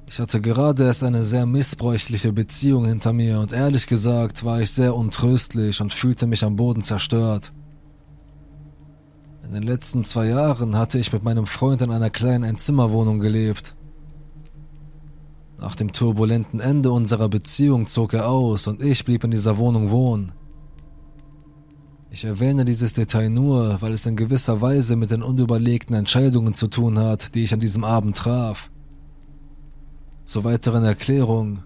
Ich 0.08 0.20
hatte 0.20 0.40
gerade 0.40 0.84
erst 0.84 1.02
eine 1.02 1.24
sehr 1.24 1.46
missbräuchliche 1.46 2.32
Beziehung 2.32 2.86
hinter 2.86 3.12
mir 3.12 3.40
und 3.40 3.52
ehrlich 3.52 3.88
gesagt 3.88 4.44
war 4.44 4.60
ich 4.60 4.70
sehr 4.70 4.94
untröstlich 4.94 5.80
und 5.80 5.92
fühlte 5.92 6.28
mich 6.28 6.44
am 6.44 6.54
Boden 6.54 6.82
zerstört. 6.82 7.52
In 9.44 9.52
den 9.52 9.64
letzten 9.64 10.04
zwei 10.04 10.26
Jahren 10.26 10.76
hatte 10.76 10.98
ich 10.98 11.12
mit 11.12 11.24
meinem 11.24 11.46
Freund 11.46 11.82
in 11.82 11.90
einer 11.90 12.10
kleinen 12.10 12.44
Einzimmerwohnung 12.44 13.18
gelebt. 13.18 13.76
Nach 15.58 15.74
dem 15.74 15.92
turbulenten 15.92 16.60
Ende 16.60 16.92
unserer 16.92 17.28
Beziehung 17.28 17.88
zog 17.88 18.14
er 18.14 18.28
aus 18.28 18.68
und 18.68 18.82
ich 18.82 19.04
blieb 19.04 19.24
in 19.24 19.32
dieser 19.32 19.56
Wohnung 19.56 19.90
wohnen. 19.90 20.32
Ich 22.16 22.24
erwähne 22.24 22.64
dieses 22.64 22.94
Detail 22.94 23.28
nur, 23.28 23.82
weil 23.82 23.92
es 23.92 24.06
in 24.06 24.16
gewisser 24.16 24.62
Weise 24.62 24.96
mit 24.96 25.10
den 25.10 25.22
unüberlegten 25.22 25.94
Entscheidungen 25.94 26.54
zu 26.54 26.66
tun 26.66 26.98
hat, 26.98 27.34
die 27.34 27.44
ich 27.44 27.52
an 27.52 27.60
diesem 27.60 27.84
Abend 27.84 28.16
traf. 28.16 28.70
Zur 30.24 30.44
weiteren 30.44 30.82
Erklärung. 30.82 31.62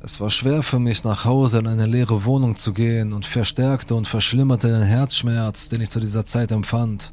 Es 0.00 0.20
war 0.20 0.30
schwer 0.30 0.62
für 0.62 0.78
mich, 0.78 1.02
nach 1.02 1.24
Hause 1.24 1.58
in 1.58 1.66
eine 1.66 1.86
leere 1.86 2.24
Wohnung 2.24 2.54
zu 2.54 2.72
gehen 2.72 3.12
und 3.12 3.26
verstärkte 3.26 3.96
und 3.96 4.06
verschlimmerte 4.06 4.68
den 4.68 4.86
Herzschmerz, 4.86 5.68
den 5.68 5.80
ich 5.80 5.90
zu 5.90 5.98
dieser 5.98 6.24
Zeit 6.24 6.52
empfand. 6.52 7.12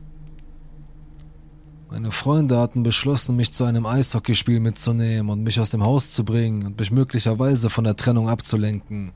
Meine 1.89 2.11
Freunde 2.11 2.59
hatten 2.59 2.83
beschlossen, 2.83 3.37
mich 3.37 3.53
zu 3.53 3.63
einem 3.63 3.87
Eishockeyspiel 3.87 4.59
mitzunehmen 4.59 5.31
und 5.31 5.41
mich 5.41 5.59
aus 5.59 5.71
dem 5.71 5.83
Haus 5.83 6.11
zu 6.11 6.23
bringen 6.23 6.63
und 6.63 6.77
mich 6.77 6.91
möglicherweise 6.91 7.71
von 7.71 7.85
der 7.85 7.95
Trennung 7.95 8.29
abzulenken. 8.29 9.13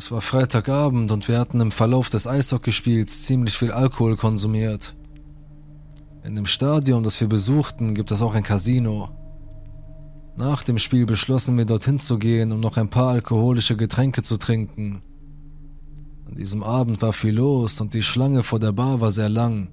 Es 0.00 0.10
war 0.10 0.22
Freitagabend 0.22 1.12
und 1.12 1.28
wir 1.28 1.38
hatten 1.38 1.60
im 1.60 1.70
Verlauf 1.70 2.08
des 2.08 2.26
Eishockeyspiels 2.26 3.24
ziemlich 3.24 3.58
viel 3.58 3.70
Alkohol 3.70 4.16
konsumiert. 4.16 4.94
In 6.24 6.34
dem 6.34 6.46
Stadion, 6.46 7.02
das 7.02 7.20
wir 7.20 7.28
besuchten, 7.28 7.92
gibt 7.92 8.10
es 8.10 8.22
auch 8.22 8.34
ein 8.34 8.42
Casino. 8.42 9.10
Nach 10.38 10.62
dem 10.62 10.78
Spiel 10.78 11.04
beschlossen 11.04 11.58
wir 11.58 11.66
dorthin 11.66 11.98
zu 11.98 12.16
gehen, 12.16 12.50
um 12.50 12.60
noch 12.60 12.78
ein 12.78 12.88
paar 12.88 13.10
alkoholische 13.10 13.76
Getränke 13.76 14.22
zu 14.22 14.38
trinken. 14.38 15.02
An 16.26 16.34
diesem 16.34 16.62
Abend 16.62 17.02
war 17.02 17.12
viel 17.12 17.34
los 17.34 17.78
und 17.82 17.92
die 17.92 18.02
Schlange 18.02 18.42
vor 18.42 18.58
der 18.58 18.72
Bar 18.72 19.02
war 19.02 19.10
sehr 19.10 19.28
lang. 19.28 19.68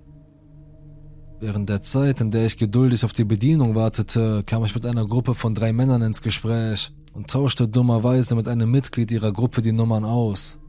Während 1.40 1.70
der 1.70 1.82
Zeit, 1.82 2.20
in 2.20 2.32
der 2.32 2.48
ich 2.48 2.58
geduldig 2.58 3.06
auf 3.06 3.14
die 3.14 3.24
Bedienung 3.24 3.76
wartete, 3.76 4.44
kam 4.46 4.66
ich 4.66 4.76
mit 4.76 4.86
einer 4.86 5.08
Gruppe 5.08 5.36
von 5.36 5.56
drei 5.56 5.72
Männern 5.72 6.02
ins 6.02 6.22
Gespräch 6.22 6.92
und 7.18 7.32
tauschte 7.32 7.68
dummerweise 7.68 8.36
mit 8.36 8.48
einem 8.48 8.70
Mitglied 8.70 9.12
ihrer 9.12 9.32
Gruppe 9.32 9.64
die 9.64 9.72
Nummern 9.72 10.06
aus. 10.06 10.60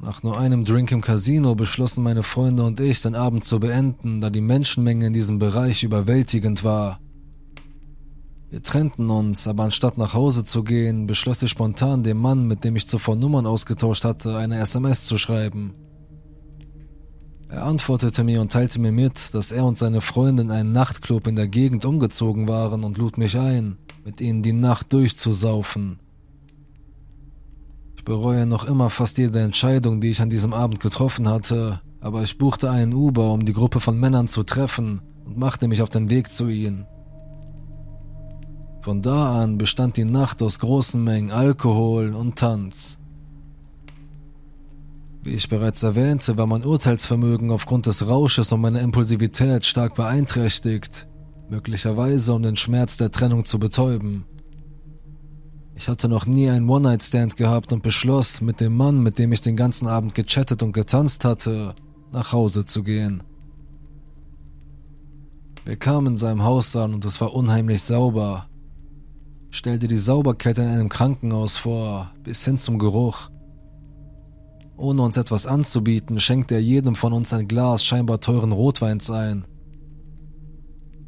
Nach 0.00 0.22
nur 0.22 0.38
einem 0.38 0.64
Drink 0.64 0.92
im 0.92 1.00
Casino 1.00 1.56
beschlossen 1.56 2.04
meine 2.04 2.22
Freunde 2.22 2.62
und 2.62 2.78
ich, 2.78 3.02
den 3.02 3.16
Abend 3.16 3.44
zu 3.44 3.58
beenden, 3.58 4.20
da 4.20 4.30
die 4.30 4.40
Menschenmenge 4.40 5.06
in 5.06 5.12
diesem 5.12 5.40
Bereich 5.40 5.82
überwältigend 5.82 6.62
war. 6.62 7.00
Wir 8.50 8.62
trennten 8.62 9.10
uns, 9.10 9.48
aber 9.48 9.64
anstatt 9.64 9.98
nach 9.98 10.14
Hause 10.14 10.44
zu 10.44 10.62
gehen, 10.62 11.08
beschloss 11.08 11.42
ich 11.42 11.50
spontan 11.50 12.04
dem 12.04 12.18
Mann, 12.18 12.46
mit 12.46 12.62
dem 12.62 12.76
ich 12.76 12.86
zuvor 12.86 13.16
Nummern 13.16 13.46
ausgetauscht 13.46 14.04
hatte, 14.04 14.36
eine 14.36 14.60
SMS 14.60 15.06
zu 15.06 15.18
schreiben. 15.18 15.74
Er 17.48 17.64
antwortete 17.64 18.22
mir 18.22 18.40
und 18.40 18.52
teilte 18.52 18.80
mir 18.80 18.92
mit, 18.92 19.34
dass 19.34 19.50
er 19.50 19.64
und 19.64 19.76
seine 19.76 20.00
Freundin 20.00 20.52
einen 20.52 20.70
Nachtclub 20.70 21.26
in 21.26 21.34
der 21.34 21.48
Gegend 21.48 21.84
umgezogen 21.84 22.46
waren 22.46 22.84
und 22.84 22.96
lud 22.96 23.18
mich 23.18 23.36
ein 23.36 23.76
mit 24.04 24.20
ihnen 24.20 24.42
die 24.42 24.52
Nacht 24.52 24.92
durchzusaufen. 24.92 25.98
Ich 27.96 28.04
bereue 28.04 28.44
noch 28.44 28.64
immer 28.64 28.90
fast 28.90 29.16
jede 29.16 29.40
Entscheidung, 29.40 30.02
die 30.02 30.10
ich 30.10 30.20
an 30.20 30.28
diesem 30.28 30.52
Abend 30.52 30.80
getroffen 30.80 31.26
hatte, 31.26 31.80
aber 32.00 32.22
ich 32.22 32.36
buchte 32.36 32.70
einen 32.70 32.92
Uber, 32.92 33.32
um 33.32 33.46
die 33.46 33.54
Gruppe 33.54 33.80
von 33.80 33.98
Männern 33.98 34.28
zu 34.28 34.42
treffen 34.42 35.00
und 35.24 35.38
machte 35.38 35.68
mich 35.68 35.80
auf 35.80 35.88
den 35.88 36.10
Weg 36.10 36.30
zu 36.30 36.48
ihnen. 36.48 36.86
Von 38.82 39.00
da 39.00 39.40
an 39.40 39.56
bestand 39.56 39.96
die 39.96 40.04
Nacht 40.04 40.42
aus 40.42 40.58
großen 40.58 41.02
Mengen 41.02 41.30
Alkohol 41.30 42.12
und 42.12 42.36
Tanz. 42.36 42.98
Wie 45.22 45.30
ich 45.30 45.48
bereits 45.48 45.82
erwähnte, 45.82 46.36
war 46.36 46.46
mein 46.46 46.66
Urteilsvermögen 46.66 47.50
aufgrund 47.50 47.86
des 47.86 48.06
Rausches 48.06 48.52
und 48.52 48.60
meiner 48.60 48.82
Impulsivität 48.82 49.64
stark 49.64 49.94
beeinträchtigt 49.94 51.06
möglicherweise 51.48 52.32
um 52.32 52.42
den 52.42 52.56
Schmerz 52.56 52.96
der 52.96 53.10
Trennung 53.10 53.44
zu 53.44 53.58
betäuben. 53.58 54.24
Ich 55.76 55.88
hatte 55.88 56.08
noch 56.08 56.26
nie 56.26 56.48
einen 56.48 56.68
One-Night-Stand 56.68 57.36
gehabt 57.36 57.72
und 57.72 57.82
beschloss, 57.82 58.40
mit 58.40 58.60
dem 58.60 58.76
Mann, 58.76 59.02
mit 59.02 59.18
dem 59.18 59.32
ich 59.32 59.40
den 59.40 59.56
ganzen 59.56 59.88
Abend 59.88 60.14
gechattet 60.14 60.62
und 60.62 60.72
getanzt 60.72 61.24
hatte, 61.24 61.74
nach 62.12 62.32
Hause 62.32 62.64
zu 62.64 62.82
gehen. 62.84 63.22
Wir 65.64 65.76
kamen 65.76 66.08
in 66.08 66.18
seinem 66.18 66.44
Haus 66.44 66.76
an 66.76 66.94
und 66.94 67.04
es 67.04 67.20
war 67.20 67.34
unheimlich 67.34 67.82
sauber. 67.82 68.46
Stell 69.50 69.78
dir 69.78 69.88
die 69.88 69.96
Sauberkeit 69.96 70.58
in 70.58 70.66
einem 70.66 70.88
Krankenhaus 70.88 71.56
vor, 71.56 72.12
bis 72.22 72.44
hin 72.44 72.58
zum 72.58 72.78
Geruch. 72.78 73.30
Ohne 74.76 75.02
uns 75.02 75.16
etwas 75.16 75.46
anzubieten, 75.46 76.20
schenkte 76.20 76.54
er 76.54 76.60
jedem 76.60 76.94
von 76.94 77.12
uns 77.12 77.32
ein 77.32 77.48
Glas 77.48 77.84
scheinbar 77.84 78.20
teuren 78.20 78.52
Rotweins 78.52 79.10
ein. 79.10 79.46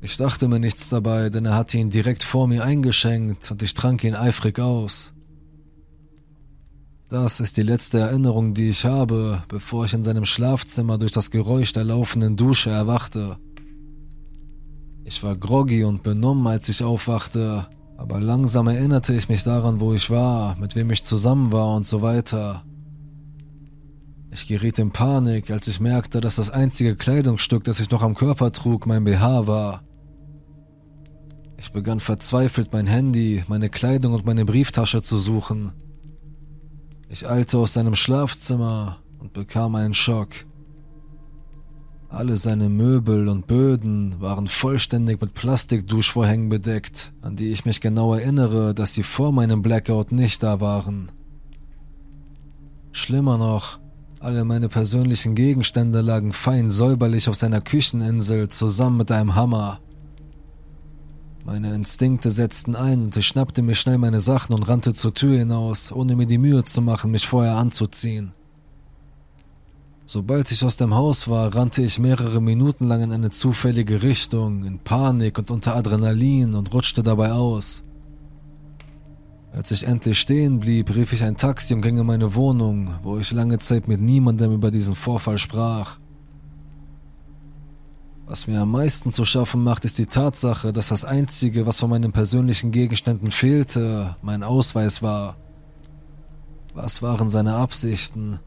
Ich 0.00 0.16
dachte 0.16 0.48
mir 0.48 0.60
nichts 0.60 0.88
dabei, 0.88 1.30
denn 1.30 1.46
er 1.46 1.54
hatte 1.54 1.78
ihn 1.78 1.90
direkt 1.90 2.22
vor 2.22 2.46
mir 2.46 2.64
eingeschenkt 2.64 3.50
und 3.50 3.62
ich 3.62 3.74
trank 3.74 4.04
ihn 4.04 4.14
eifrig 4.14 4.58
aus. 4.58 5.14
Das 7.08 7.38
ist 7.38 7.56
die 7.56 7.62
letzte 7.62 8.00
Erinnerung, 8.00 8.52
die 8.54 8.70
ich 8.70 8.84
habe, 8.84 9.42
bevor 9.48 9.84
ich 9.84 9.94
in 9.94 10.04
seinem 10.04 10.24
Schlafzimmer 10.24 10.98
durch 10.98 11.12
das 11.12 11.30
Geräusch 11.30 11.72
der 11.72 11.84
laufenden 11.84 12.36
Dusche 12.36 12.70
erwachte. 12.70 13.38
Ich 15.04 15.22
war 15.22 15.36
groggy 15.36 15.84
und 15.84 16.02
benommen, 16.02 16.46
als 16.48 16.68
ich 16.68 16.82
aufwachte, 16.82 17.68
aber 17.96 18.20
langsam 18.20 18.66
erinnerte 18.66 19.14
ich 19.14 19.28
mich 19.28 19.44
daran, 19.44 19.78
wo 19.78 19.94
ich 19.94 20.10
war, 20.10 20.56
mit 20.58 20.74
wem 20.74 20.90
ich 20.90 21.04
zusammen 21.04 21.52
war 21.52 21.76
und 21.76 21.86
so 21.86 22.02
weiter. 22.02 22.64
Ich 24.36 24.48
geriet 24.48 24.78
in 24.78 24.90
Panik, 24.90 25.50
als 25.50 25.66
ich 25.66 25.80
merkte, 25.80 26.20
dass 26.20 26.36
das 26.36 26.50
einzige 26.50 26.94
Kleidungsstück, 26.94 27.64
das 27.64 27.80
ich 27.80 27.90
noch 27.90 28.02
am 28.02 28.14
Körper 28.14 28.52
trug, 28.52 28.84
mein 28.84 29.02
BH 29.02 29.46
war. 29.46 29.82
Ich 31.56 31.72
begann 31.72 32.00
verzweifelt 32.00 32.70
mein 32.70 32.86
Handy, 32.86 33.44
meine 33.48 33.70
Kleidung 33.70 34.12
und 34.12 34.26
meine 34.26 34.44
Brieftasche 34.44 35.02
zu 35.02 35.16
suchen. 35.16 35.72
Ich 37.08 37.26
eilte 37.26 37.56
aus 37.56 37.72
seinem 37.72 37.94
Schlafzimmer 37.94 38.98
und 39.20 39.32
bekam 39.32 39.74
einen 39.74 39.94
Schock. 39.94 40.28
Alle 42.10 42.36
seine 42.36 42.68
Möbel 42.68 43.30
und 43.30 43.46
Böden 43.46 44.20
waren 44.20 44.48
vollständig 44.48 45.18
mit 45.18 45.32
Plastikduschvorhängen 45.32 46.50
bedeckt, 46.50 47.14
an 47.22 47.36
die 47.36 47.52
ich 47.52 47.64
mich 47.64 47.80
genau 47.80 48.12
erinnere, 48.12 48.74
dass 48.74 48.92
sie 48.92 49.02
vor 49.02 49.32
meinem 49.32 49.62
Blackout 49.62 50.12
nicht 50.12 50.42
da 50.42 50.60
waren. 50.60 51.10
Schlimmer 52.92 53.38
noch, 53.38 53.78
alle 54.20 54.44
meine 54.44 54.68
persönlichen 54.68 55.34
Gegenstände 55.34 56.00
lagen 56.00 56.32
fein 56.32 56.70
säuberlich 56.70 57.28
auf 57.28 57.36
seiner 57.36 57.60
Kücheninsel 57.60 58.48
zusammen 58.48 58.98
mit 58.98 59.10
einem 59.10 59.34
Hammer. 59.34 59.80
Meine 61.44 61.74
Instinkte 61.74 62.30
setzten 62.30 62.74
ein 62.74 63.04
und 63.04 63.16
ich 63.16 63.26
schnappte 63.26 63.62
mir 63.62 63.74
schnell 63.74 63.98
meine 63.98 64.20
Sachen 64.20 64.54
und 64.54 64.68
rannte 64.68 64.94
zur 64.94 65.14
Tür 65.14 65.38
hinaus, 65.38 65.92
ohne 65.92 66.16
mir 66.16 66.26
die 66.26 66.38
Mühe 66.38 66.64
zu 66.64 66.82
machen, 66.82 67.12
mich 67.12 67.26
vorher 67.26 67.56
anzuziehen. 67.56 68.32
Sobald 70.04 70.50
ich 70.50 70.64
aus 70.64 70.76
dem 70.76 70.94
Haus 70.94 71.28
war, 71.28 71.54
rannte 71.54 71.82
ich 71.82 71.98
mehrere 71.98 72.40
Minuten 72.40 72.86
lang 72.86 73.02
in 73.02 73.12
eine 73.12 73.30
zufällige 73.30 74.02
Richtung, 74.02 74.64
in 74.64 74.78
Panik 74.78 75.38
und 75.38 75.50
unter 75.50 75.76
Adrenalin 75.76 76.54
und 76.54 76.72
rutschte 76.72 77.02
dabei 77.02 77.32
aus. 77.32 77.84
Als 79.56 79.70
ich 79.70 79.86
endlich 79.86 80.20
stehen 80.20 80.60
blieb, 80.60 80.94
rief 80.94 81.14
ich 81.14 81.22
ein 81.22 81.38
Taxi 81.38 81.72
und 81.72 81.80
ging 81.80 81.96
in 81.96 82.04
meine 82.04 82.34
Wohnung, 82.34 82.90
wo 83.02 83.16
ich 83.16 83.32
lange 83.32 83.56
Zeit 83.58 83.88
mit 83.88 84.02
niemandem 84.02 84.52
über 84.52 84.70
diesen 84.70 84.94
Vorfall 84.94 85.38
sprach. 85.38 85.96
Was 88.26 88.46
mir 88.46 88.60
am 88.60 88.70
meisten 88.70 89.12
zu 89.12 89.24
schaffen 89.24 89.64
macht, 89.64 89.86
ist 89.86 89.96
die 89.96 90.04
Tatsache, 90.04 90.74
dass 90.74 90.88
das 90.88 91.06
Einzige, 91.06 91.64
was 91.64 91.80
von 91.80 91.88
meinen 91.88 92.12
persönlichen 92.12 92.70
Gegenständen 92.70 93.30
fehlte, 93.30 94.16
mein 94.20 94.42
Ausweis 94.42 95.00
war. 95.00 95.36
Was 96.74 97.00
waren 97.00 97.30
seine 97.30 97.54
Absichten? 97.54 98.40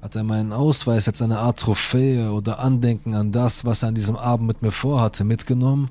Hat 0.00 0.14
er 0.14 0.22
meinen 0.22 0.52
Ausweis 0.52 1.08
als 1.08 1.22
eine 1.22 1.40
Art 1.40 1.58
Trophäe 1.58 2.30
oder 2.30 2.60
Andenken 2.60 3.14
an 3.14 3.32
das, 3.32 3.64
was 3.64 3.82
er 3.82 3.88
an 3.88 3.96
diesem 3.96 4.14
Abend 4.14 4.46
mit 4.46 4.62
mir 4.62 4.70
vorhatte, 4.70 5.24
mitgenommen? 5.24 5.90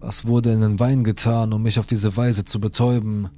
Was 0.00 0.26
wurde 0.26 0.50
in 0.52 0.62
den 0.62 0.80
Wein 0.80 1.04
getan, 1.04 1.52
um 1.52 1.62
mich 1.62 1.78
auf 1.78 1.86
diese 1.86 2.16
Weise 2.16 2.44
zu 2.44 2.58
betäuben? 2.58 3.28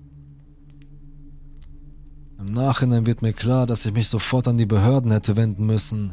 Im 2.38 2.52
Nachhinein 2.52 3.04
wird 3.04 3.20
mir 3.20 3.32
klar, 3.32 3.66
dass 3.66 3.84
ich 3.84 3.92
mich 3.92 4.08
sofort 4.08 4.46
an 4.46 4.58
die 4.58 4.66
Behörden 4.66 5.10
hätte 5.10 5.36
wenden 5.36 5.66
müssen. 5.66 6.12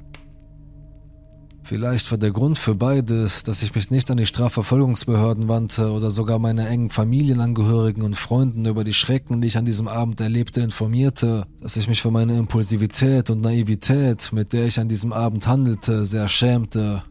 Vielleicht 1.61 2.09
war 2.09 2.17
der 2.17 2.31
Grund 2.31 2.57
für 2.57 2.73
beides, 2.73 3.43
dass 3.43 3.61
ich 3.61 3.75
mich 3.75 3.91
nicht 3.91 4.09
an 4.09 4.17
die 4.17 4.25
Strafverfolgungsbehörden 4.25 5.47
wandte 5.47 5.91
oder 5.91 6.09
sogar 6.09 6.39
meine 6.39 6.67
engen 6.67 6.89
Familienangehörigen 6.89 8.01
und 8.01 8.15
Freunden 8.15 8.65
über 8.65 8.83
die 8.83 8.93
Schrecken, 8.93 9.41
die 9.41 9.49
ich 9.49 9.57
an 9.57 9.65
diesem 9.65 9.87
Abend 9.87 10.19
erlebte, 10.19 10.61
informierte, 10.61 11.45
dass 11.61 11.77
ich 11.77 11.87
mich 11.87 12.01
für 12.01 12.09
meine 12.09 12.39
Impulsivität 12.39 13.29
und 13.29 13.41
Naivität, 13.41 14.31
mit 14.33 14.51
der 14.53 14.65
ich 14.65 14.79
an 14.79 14.89
diesem 14.89 15.13
Abend 15.13 15.45
handelte, 15.45 16.05
sehr 16.05 16.27
schämte. 16.27 17.03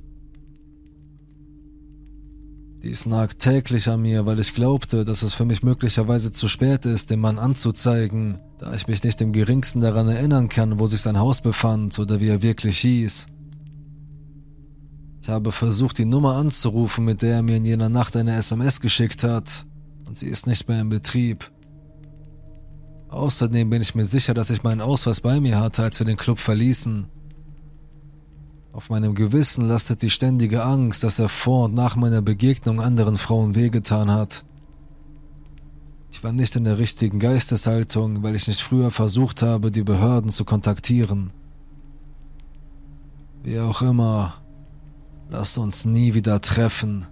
Dies 2.88 3.04
nagt 3.04 3.40
täglich 3.40 3.86
an 3.90 4.00
mir, 4.00 4.24
weil 4.24 4.40
ich 4.40 4.54
glaubte, 4.54 5.04
dass 5.04 5.20
es 5.20 5.34
für 5.34 5.44
mich 5.44 5.62
möglicherweise 5.62 6.32
zu 6.32 6.48
spät 6.48 6.86
ist, 6.86 7.10
den 7.10 7.20
Mann 7.20 7.38
anzuzeigen, 7.38 8.38
da 8.58 8.72
ich 8.72 8.88
mich 8.88 9.02
nicht 9.02 9.20
im 9.20 9.32
geringsten 9.32 9.82
daran 9.82 10.08
erinnern 10.08 10.48
kann, 10.48 10.78
wo 10.78 10.86
sich 10.86 11.02
sein 11.02 11.18
Haus 11.18 11.42
befand 11.42 11.98
oder 11.98 12.18
wie 12.18 12.28
er 12.28 12.40
wirklich 12.40 12.78
hieß. 12.78 13.26
Ich 15.20 15.28
habe 15.28 15.52
versucht, 15.52 15.98
die 15.98 16.06
Nummer 16.06 16.36
anzurufen, 16.36 17.04
mit 17.04 17.20
der 17.20 17.34
er 17.34 17.42
mir 17.42 17.56
in 17.56 17.66
jener 17.66 17.90
Nacht 17.90 18.16
eine 18.16 18.34
SMS 18.36 18.80
geschickt 18.80 19.22
hat, 19.22 19.66
und 20.06 20.16
sie 20.16 20.28
ist 20.28 20.46
nicht 20.46 20.66
mehr 20.66 20.80
in 20.80 20.88
Betrieb. 20.88 21.52
Außerdem 23.10 23.68
bin 23.68 23.82
ich 23.82 23.94
mir 23.94 24.06
sicher, 24.06 24.32
dass 24.32 24.48
ich 24.48 24.62
meinen 24.62 24.80
Ausweis 24.80 25.20
bei 25.20 25.40
mir 25.40 25.60
hatte, 25.60 25.82
als 25.82 25.98
wir 25.98 26.06
den 26.06 26.16
Club 26.16 26.38
verließen. 26.38 27.06
Auf 28.78 28.90
meinem 28.90 29.16
Gewissen 29.16 29.66
lastet 29.66 30.02
die 30.02 30.08
ständige 30.08 30.62
Angst, 30.62 31.02
dass 31.02 31.18
er 31.18 31.28
vor 31.28 31.64
und 31.64 31.74
nach 31.74 31.96
meiner 31.96 32.22
Begegnung 32.22 32.80
anderen 32.80 33.16
Frauen 33.16 33.56
wehgetan 33.56 34.08
hat. 34.08 34.44
Ich 36.12 36.22
war 36.22 36.30
nicht 36.30 36.54
in 36.54 36.62
der 36.62 36.78
richtigen 36.78 37.18
Geisteshaltung, 37.18 38.22
weil 38.22 38.36
ich 38.36 38.46
nicht 38.46 38.60
früher 38.60 38.92
versucht 38.92 39.42
habe, 39.42 39.72
die 39.72 39.82
Behörden 39.82 40.30
zu 40.30 40.44
kontaktieren. 40.44 41.32
Wie 43.42 43.58
auch 43.58 43.82
immer, 43.82 44.34
Lass 45.28 45.58
uns 45.58 45.84
nie 45.84 46.14
wieder 46.14 46.40
treffen. 46.40 47.04